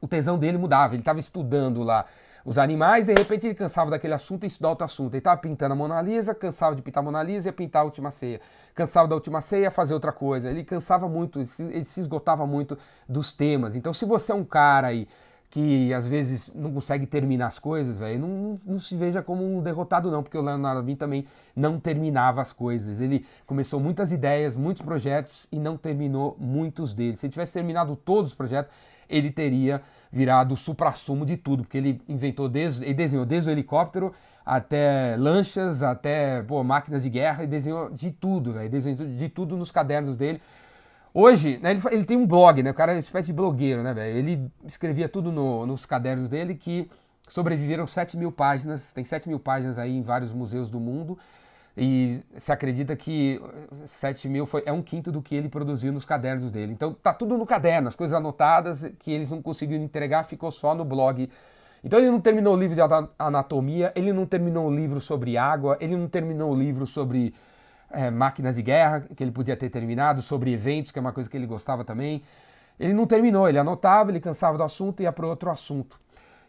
o 0.00 0.08
tesão 0.08 0.38
dele 0.38 0.58
mudava. 0.58 0.94
Ele 0.94 1.02
estava 1.02 1.20
estudando 1.20 1.82
lá 1.82 2.06
os 2.44 2.58
animais, 2.58 3.06
de 3.06 3.12
repente 3.12 3.44
ele 3.44 3.56
cansava 3.56 3.90
daquele 3.90 4.14
assunto 4.14 4.44
e 4.44 4.46
estudar 4.46 4.68
outro 4.68 4.84
assunto. 4.84 5.12
Ele 5.12 5.18
estava 5.18 5.40
pintando 5.40 5.72
a 5.72 5.76
Mona 5.76 6.00
Lisa, 6.00 6.32
cansava 6.32 6.76
de 6.76 6.80
pintar 6.80 7.02
a 7.02 7.04
Mona 7.04 7.20
Lisa 7.20 7.48
e 7.48 7.52
pintar 7.52 7.82
a 7.82 7.84
Última 7.84 8.12
Ceia. 8.12 8.40
Cansava 8.72 9.08
da 9.08 9.16
Última 9.16 9.40
Ceia, 9.40 9.68
fazer 9.68 9.94
outra 9.94 10.12
coisa. 10.12 10.48
Ele 10.48 10.62
cansava 10.62 11.08
muito, 11.08 11.40
ele 11.40 11.84
se 11.84 12.00
esgotava 12.00 12.46
muito 12.46 12.78
dos 13.08 13.32
temas. 13.32 13.74
Então, 13.74 13.92
se 13.92 14.04
você 14.04 14.30
é 14.30 14.34
um 14.34 14.44
cara 14.44 14.86
aí 14.86 15.08
que 15.56 15.94
às 15.94 16.06
vezes 16.06 16.52
não 16.54 16.70
consegue 16.70 17.06
terminar 17.06 17.46
as 17.46 17.58
coisas, 17.58 17.96
velho, 17.96 18.18
não, 18.18 18.60
não 18.62 18.78
se 18.78 18.94
veja 18.94 19.22
como 19.22 19.42
um 19.42 19.62
derrotado 19.62 20.10
não, 20.10 20.22
porque 20.22 20.36
o 20.36 20.42
Leonardo 20.42 20.82
Vinci 20.82 20.98
também 20.98 21.24
não 21.56 21.80
terminava 21.80 22.42
as 22.42 22.52
coisas. 22.52 23.00
Ele 23.00 23.24
começou 23.46 23.80
muitas 23.80 24.12
ideias, 24.12 24.54
muitos 24.54 24.82
projetos 24.82 25.46
e 25.50 25.58
não 25.58 25.78
terminou 25.78 26.36
muitos 26.38 26.92
deles. 26.92 27.20
Se 27.20 27.24
ele 27.24 27.32
tivesse 27.32 27.54
terminado 27.54 27.96
todos 27.96 28.32
os 28.32 28.36
projetos, 28.36 28.70
ele 29.08 29.30
teria 29.30 29.80
virado 30.12 30.52
o 30.52 30.58
supra-sumo 30.58 31.24
de 31.24 31.38
tudo, 31.38 31.62
porque 31.62 31.78
ele 31.78 32.02
inventou 32.06 32.50
desde, 32.50 32.84
ele 32.84 32.92
desenhou 32.92 33.24
desde 33.24 33.48
o 33.48 33.52
helicóptero 33.52 34.12
até 34.44 35.16
lanchas, 35.18 35.82
até 35.82 36.42
pô, 36.42 36.62
máquinas 36.62 37.02
de 37.02 37.08
guerra, 37.08 37.44
e 37.44 37.46
desenhou 37.46 37.88
de 37.88 38.10
tudo, 38.10 38.52
velho, 38.52 38.68
desenhou 38.68 39.08
de 39.08 39.28
tudo 39.30 39.56
nos 39.56 39.70
cadernos 39.70 40.16
dele. 40.16 40.38
Hoje, 41.18 41.58
né, 41.62 41.70
ele, 41.70 41.80
ele, 41.92 42.04
tem 42.04 42.14
um 42.14 42.26
blog, 42.26 42.62
né? 42.62 42.72
O 42.72 42.74
cara 42.74 42.92
é 42.92 42.96
uma 42.96 43.00
espécie 43.00 43.28
de 43.28 43.32
blogueiro, 43.32 43.82
né, 43.82 43.94
velho? 43.94 44.18
Ele 44.18 44.52
escrevia 44.66 45.08
tudo 45.08 45.32
no, 45.32 45.64
nos 45.64 45.86
cadernos 45.86 46.28
dele 46.28 46.54
que 46.54 46.90
sobreviveram 47.26 47.86
7 47.86 48.18
mil 48.18 48.30
páginas, 48.30 48.92
tem 48.92 49.02
7 49.02 49.26
mil 49.26 49.40
páginas 49.40 49.78
aí 49.78 49.96
em 49.96 50.02
vários 50.02 50.34
museus 50.34 50.68
do 50.68 50.78
mundo. 50.78 51.18
E 51.74 52.20
se 52.36 52.52
acredita 52.52 52.94
que 52.94 53.40
7 53.86 54.28
mil 54.28 54.44
foi, 54.44 54.62
é 54.66 54.72
um 54.72 54.82
quinto 54.82 55.10
do 55.10 55.22
que 55.22 55.34
ele 55.34 55.48
produziu 55.48 55.90
nos 55.90 56.04
cadernos 56.04 56.50
dele. 56.50 56.74
Então 56.74 56.92
tá 56.92 57.14
tudo 57.14 57.38
no 57.38 57.46
caderno, 57.46 57.88
as 57.88 57.96
coisas 57.96 58.14
anotadas 58.14 58.86
que 58.98 59.10
eles 59.10 59.30
não 59.30 59.40
conseguiram 59.40 59.82
entregar, 59.82 60.24
ficou 60.24 60.50
só 60.50 60.74
no 60.74 60.84
blog. 60.84 61.30
Então 61.82 61.98
ele 61.98 62.10
não 62.10 62.20
terminou 62.20 62.54
o 62.54 62.60
livro 62.60 62.74
de 62.74 62.82
anatomia, 63.18 63.90
ele 63.96 64.12
não 64.12 64.26
terminou 64.26 64.66
o 64.66 64.70
livro 64.70 65.00
sobre 65.00 65.38
água, 65.38 65.78
ele 65.80 65.96
não 65.96 66.08
terminou 66.08 66.52
o 66.52 66.54
livro 66.54 66.86
sobre 66.86 67.32
é, 67.90 68.10
máquinas 68.10 68.56
de 68.56 68.62
guerra, 68.62 69.00
que 69.14 69.22
ele 69.22 69.30
podia 69.32 69.56
ter 69.56 69.70
terminado, 69.70 70.22
sobre 70.22 70.52
eventos, 70.52 70.92
que 70.92 70.98
é 70.98 71.00
uma 71.00 71.12
coisa 71.12 71.28
que 71.28 71.36
ele 71.36 71.46
gostava 71.46 71.84
também. 71.84 72.22
Ele 72.78 72.92
não 72.92 73.06
terminou, 73.06 73.48
ele 73.48 73.58
anotava, 73.58 74.10
ele 74.10 74.20
cansava 74.20 74.58
do 74.58 74.64
assunto 74.64 75.00
e 75.00 75.04
ia 75.04 75.12
para 75.12 75.26
outro 75.26 75.50
assunto. 75.50 75.98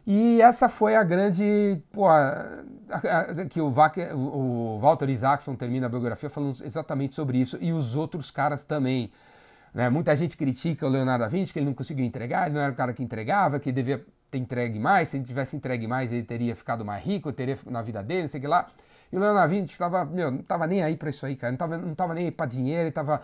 E 0.06 0.42
essa 0.42 0.70
foi 0.70 0.96
a 0.96 1.04
grande. 1.04 1.82
Pô, 1.92 2.08
a, 2.08 2.48
a, 2.90 3.46
que 3.46 3.60
o, 3.60 3.74
o 4.18 4.80
Walter 4.80 5.10
Isaacson 5.10 5.54
termina 5.56 5.88
a 5.88 5.90
biografia 5.90 6.30
falando 6.30 6.56
exatamente 6.64 7.14
sobre 7.14 7.38
isso, 7.38 7.58
e 7.60 7.74
os 7.74 7.96
outros 7.96 8.32
caras 8.32 8.64
também. 8.64 9.12
Né? 9.74 9.90
Muita 9.90 10.16
gente 10.16 10.38
critica 10.38 10.86
o 10.86 10.90
Leonardo 10.90 11.26
da 11.26 11.30
Vinci, 11.30 11.52
que 11.52 11.60
ele 11.60 11.66
não 11.66 11.74
conseguiu 11.74 12.06
entregar, 12.06 12.46
ele 12.46 12.56
não 12.56 12.62
era 12.62 12.72
o 12.72 12.76
cara 12.76 12.94
que 12.94 13.04
entregava, 13.04 13.60
que 13.60 13.70
devia 13.70 14.04
ter 14.32 14.38
entregue 14.38 14.80
mais, 14.80 15.10
se 15.10 15.18
ele 15.18 15.26
tivesse 15.26 15.56
entregue 15.56 15.88
mais, 15.88 16.12
ele 16.12 16.24
teria 16.24 16.56
ficado 16.56 16.86
mais 16.86 17.04
rico, 17.04 17.32
teria 17.34 17.58
na 17.66 17.82
vida 17.82 18.02
dele, 18.02 18.24
não 18.24 18.30
sei 18.30 18.40
o 18.40 18.42
que 18.42 18.48
lá. 18.48 18.68
E 19.12 19.18
o 19.18 19.20
Leonardo 19.20 19.54
Vinci 19.54 19.74
estava, 19.74 20.04
meu, 20.06 20.32
não 20.32 20.40
estava 20.40 20.68
nem 20.68 20.84
aí 20.84 20.96
para 20.98 21.10
isso 21.10 21.26
aí, 21.26 21.36
cara. 21.36 21.52
Não 21.52 21.56
estava 21.56 21.78
não 21.78 21.96
tava 21.96 22.14
nem 22.14 22.26
aí 22.26 22.32
para 22.32 22.46
dinheiro, 22.46 22.82
ele 22.82 22.90
estava 22.90 23.22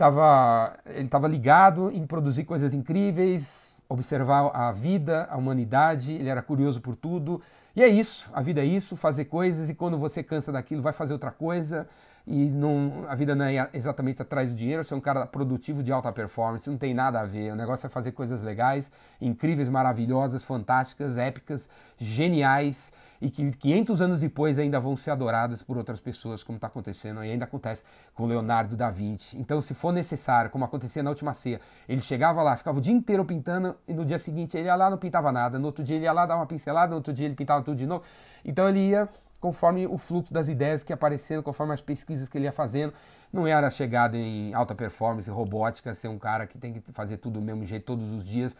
tava, 0.00 0.78
ele 0.86 1.08
tava 1.08 1.28
ligado 1.28 1.90
em 1.92 2.06
produzir 2.06 2.44
coisas 2.44 2.72
incríveis, 2.72 3.70
observar 3.86 4.50
a 4.54 4.72
vida, 4.72 5.28
a 5.30 5.36
humanidade, 5.36 6.12
ele 6.12 6.30
era 6.30 6.40
curioso 6.40 6.80
por 6.80 6.96
tudo. 6.96 7.42
E 7.76 7.82
é 7.82 7.86
isso, 7.86 8.30
a 8.32 8.40
vida 8.40 8.62
é 8.62 8.64
isso, 8.64 8.96
fazer 8.96 9.26
coisas 9.26 9.68
e 9.68 9.74
quando 9.74 9.98
você 9.98 10.22
cansa 10.22 10.50
daquilo, 10.50 10.80
vai 10.80 10.94
fazer 10.94 11.12
outra 11.12 11.30
coisa. 11.30 11.86
E 12.26 12.46
não, 12.46 13.04
a 13.08 13.14
vida 13.14 13.34
não 13.34 13.44
é 13.44 13.68
exatamente 13.74 14.22
atrás 14.22 14.48
do 14.50 14.54
dinheiro, 14.54 14.82
você 14.82 14.94
é 14.94 14.96
um 14.96 15.00
cara 15.00 15.26
produtivo 15.26 15.82
de 15.82 15.92
alta 15.92 16.10
performance, 16.12 16.68
não 16.68 16.78
tem 16.78 16.94
nada 16.94 17.20
a 17.20 17.24
ver. 17.24 17.52
O 17.52 17.56
negócio 17.56 17.86
é 17.86 17.90
fazer 17.90 18.12
coisas 18.12 18.42
legais, 18.42 18.90
incríveis, 19.20 19.68
maravilhosas, 19.68 20.42
fantásticas, 20.44 21.18
épicas, 21.18 21.68
geniais 21.98 22.90
e 23.20 23.30
que 23.30 23.50
500 23.50 24.02
anos 24.02 24.20
depois 24.20 24.58
ainda 24.58 24.80
vão 24.80 24.96
ser 24.96 25.10
adoradas 25.10 25.62
por 25.62 25.76
outras 25.76 26.00
pessoas, 26.00 26.42
como 26.42 26.56
está 26.56 26.66
acontecendo 26.66 27.22
e 27.22 27.30
ainda 27.30 27.44
acontece 27.44 27.82
com 28.14 28.26
Leonardo 28.26 28.76
da 28.76 28.90
Vinci. 28.90 29.36
Então, 29.38 29.60
se 29.60 29.74
for 29.74 29.92
necessário, 29.92 30.50
como 30.50 30.64
acontecia 30.64 31.02
na 31.02 31.10
última 31.10 31.34
ceia, 31.34 31.60
ele 31.88 32.00
chegava 32.00 32.42
lá, 32.42 32.56
ficava 32.56 32.78
o 32.78 32.80
dia 32.80 32.94
inteiro 32.94 33.24
pintando 33.24 33.76
e 33.86 33.92
no 33.92 34.04
dia 34.04 34.18
seguinte 34.18 34.56
ele 34.56 34.66
ia 34.66 34.74
lá 34.74 34.88
não 34.88 34.98
pintava 34.98 35.30
nada, 35.30 35.58
no 35.58 35.66
outro 35.66 35.84
dia 35.84 35.96
ele 35.96 36.04
ia 36.04 36.12
lá 36.12 36.24
dar 36.24 36.36
uma 36.36 36.46
pincelada, 36.46 36.90
no 36.90 36.96
outro 36.96 37.12
dia 37.12 37.26
ele 37.26 37.34
pintava 37.34 37.62
tudo 37.62 37.76
de 37.76 37.86
novo. 37.86 38.04
Então, 38.44 38.68
ele 38.68 38.88
ia 38.88 39.08
conforme 39.40 39.86
o 39.86 39.96
fluxo 39.96 40.32
das 40.32 40.48
ideias 40.48 40.82
que 40.82 40.92
aparecendo, 40.92 41.42
conforme 41.42 41.72
as 41.72 41.80
pesquisas 41.80 42.28
que 42.28 42.36
ele 42.36 42.44
ia 42.44 42.52
fazendo. 42.52 42.92
Não 43.32 43.46
era 43.46 43.70
chegado 43.70 44.16
em 44.16 44.52
alta 44.52 44.74
performance, 44.74 45.30
robótica, 45.30 45.94
ser 45.94 46.08
um 46.08 46.18
cara 46.18 46.46
que 46.46 46.58
tem 46.58 46.74
que 46.74 46.92
fazer 46.92 47.16
tudo 47.16 47.40
do 47.40 47.44
mesmo 47.44 47.64
jeito 47.64 47.84
todos 47.84 48.12
os 48.12 48.26
dias. 48.26 48.54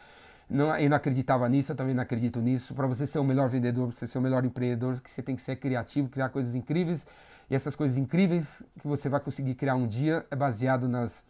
Não, 0.51 0.77
eu 0.77 0.91
não 0.91 0.97
acreditava 0.97 1.49
nisso, 1.49 1.71
eu 1.71 1.77
também 1.77 1.95
não 1.95 2.03
acredito 2.03 2.41
nisso. 2.41 2.75
Para 2.75 2.87
você 2.87 3.07
ser 3.07 3.21
o 3.21 3.25
melhor 3.25 3.49
vendedor, 3.49 3.87
para 3.87 3.97
você 3.97 4.07
ser 4.07 4.19
o 4.19 4.21
melhor 4.21 4.45
empreendedor, 4.45 5.01
que 5.01 5.09
você 5.09 5.23
tem 5.23 5.37
que 5.37 5.43
ser 5.43 5.57
criativo, 5.57 6.09
criar 6.09 6.29
coisas 6.29 6.57
incríveis. 6.57 7.07
E 7.49 7.55
essas 7.55 7.77
coisas 7.77 7.97
incríveis 7.97 8.63
que 8.81 8.87
você 8.87 9.09
vai 9.09 9.21
conseguir 9.21 9.55
criar 9.55 9.77
um 9.77 9.87
dia 9.87 10.27
é 10.29 10.35
baseado 10.35 10.89
nas, 10.89 11.25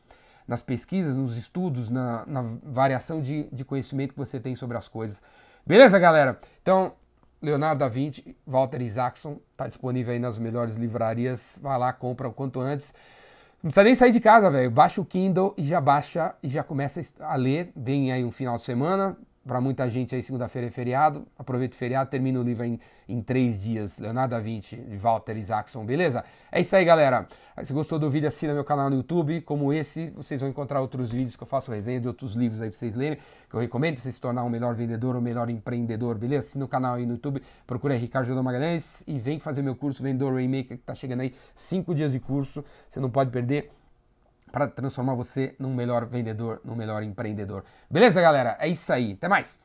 nas 0.49 0.63
pesquisas, 0.63 1.15
nos 1.15 1.37
estudos, 1.37 1.91
na, 1.91 2.25
na 2.27 2.43
variação 2.63 3.21
de, 3.21 3.45
de 3.53 3.63
conhecimento 3.63 4.13
que 4.13 4.19
você 4.19 4.41
tem 4.41 4.57
sobre 4.57 4.79
as 4.79 4.89
coisas. 4.89 5.23
Beleza, 5.67 5.99
galera? 5.99 6.41
Então, 6.63 6.93
Leonardo 7.43 7.81
da 7.81 7.89
Vinci, 7.89 8.37
Walter 8.47 8.81
Isaacson, 8.81 9.39
está 9.53 9.67
disponível 9.67 10.15
aí 10.15 10.19
nas 10.19 10.39
melhores 10.39 10.77
livrarias. 10.77 11.59
Vai 11.61 11.79
lá, 11.79 11.93
compra 11.93 12.27
o 12.27 12.33
quanto 12.33 12.59
antes. 12.59 12.95
Não 13.63 13.71
precisa 13.71 13.85
nem 13.85 13.95
sair 13.95 14.13
de 14.13 14.21
casa, 14.21 14.51
velho. 14.51 14.71
Baixa 14.71 15.01
o 15.01 15.05
Kindle 15.05 15.55
e 15.57 15.65
já 15.65 15.81
baixa 15.81 16.35
e 16.43 16.49
já 16.49 16.63
começa 16.65 17.01
a 17.21 17.37
ler. 17.37 17.71
Vem 17.77 18.11
aí 18.11 18.25
um 18.25 18.31
final 18.31 18.57
de 18.57 18.63
semana. 18.63 19.17
Para 19.51 19.61
muita 19.61 19.91
gente 19.91 20.15
aí, 20.15 20.23
segunda-feira 20.23 20.69
é 20.69 20.71
feriado. 20.71 21.27
Aproveita 21.37 21.75
o 21.75 21.77
feriado, 21.77 22.09
termina 22.09 22.39
o 22.39 22.43
livro 22.45 22.65
em, 22.65 22.79
em 23.09 23.21
três 23.21 23.61
dias. 23.61 23.99
Leonardo 23.99 24.31
da 24.31 24.39
Vinci, 24.39 24.77
de 24.77 24.97
Walter 24.97 25.37
Isaacson, 25.37 25.85
beleza? 25.85 26.23
É 26.53 26.61
isso 26.61 26.77
aí, 26.77 26.85
galera. 26.85 27.27
Se 27.65 27.73
gostou 27.73 27.99
do 27.99 28.09
vídeo, 28.09 28.29
assina 28.29 28.55
meu 28.55 28.63
canal 28.63 28.89
no 28.89 28.95
YouTube. 28.95 29.41
Como 29.41 29.73
esse, 29.73 30.11
vocês 30.11 30.41
vão 30.41 30.49
encontrar 30.49 30.81
outros 30.81 31.11
vídeos 31.11 31.35
que 31.35 31.43
eu 31.43 31.49
faço 31.49 31.73
resenha 31.73 31.99
de 31.99 32.07
outros 32.07 32.35
livros 32.35 32.61
aí 32.61 32.69
para 32.69 32.79
vocês 32.79 32.95
lerem. 32.95 33.19
Que 33.49 33.57
eu 33.57 33.59
recomendo 33.59 33.95
para 33.95 34.05
você 34.05 34.13
se 34.13 34.21
tornar 34.21 34.45
um 34.45 34.49
melhor 34.49 34.73
vendedor 34.77 35.17
ou 35.17 35.21
um 35.21 35.25
melhor 35.25 35.51
empreendedor, 35.51 36.17
beleza? 36.17 36.47
Assina 36.47 36.65
o 36.65 36.69
canal 36.69 36.95
aí 36.95 37.05
no 37.05 37.15
YouTube. 37.15 37.43
Procura 37.67 37.97
Ricardo 37.97 38.27
Jordão 38.27 38.45
Magalhães 38.45 39.03
e 39.05 39.19
vem 39.19 39.41
fazer 39.41 39.63
meu 39.63 39.75
curso 39.75 40.01
Vendedor 40.01 40.33
Rainmaker, 40.33 40.79
que 40.79 40.85
tá 40.85 40.95
chegando 40.95 41.23
aí. 41.23 41.35
Cinco 41.57 41.93
dias 41.93 42.13
de 42.13 42.21
curso. 42.21 42.65
Você 42.89 43.01
não 43.01 43.11
pode 43.11 43.33
perder 43.33 43.73
para 44.51 44.67
transformar 44.67 45.15
você 45.15 45.55
num 45.59 45.75
melhor 45.75 46.07
vendedor, 46.07 46.61
num 46.65 46.75
melhor 46.75 47.03
empreendedor. 47.03 47.65
Beleza, 47.91 48.21
galera? 48.21 48.57
É 48.59 48.69
isso 48.69 48.93
aí. 48.93 49.13
Até 49.13 49.29
mais! 49.29 49.61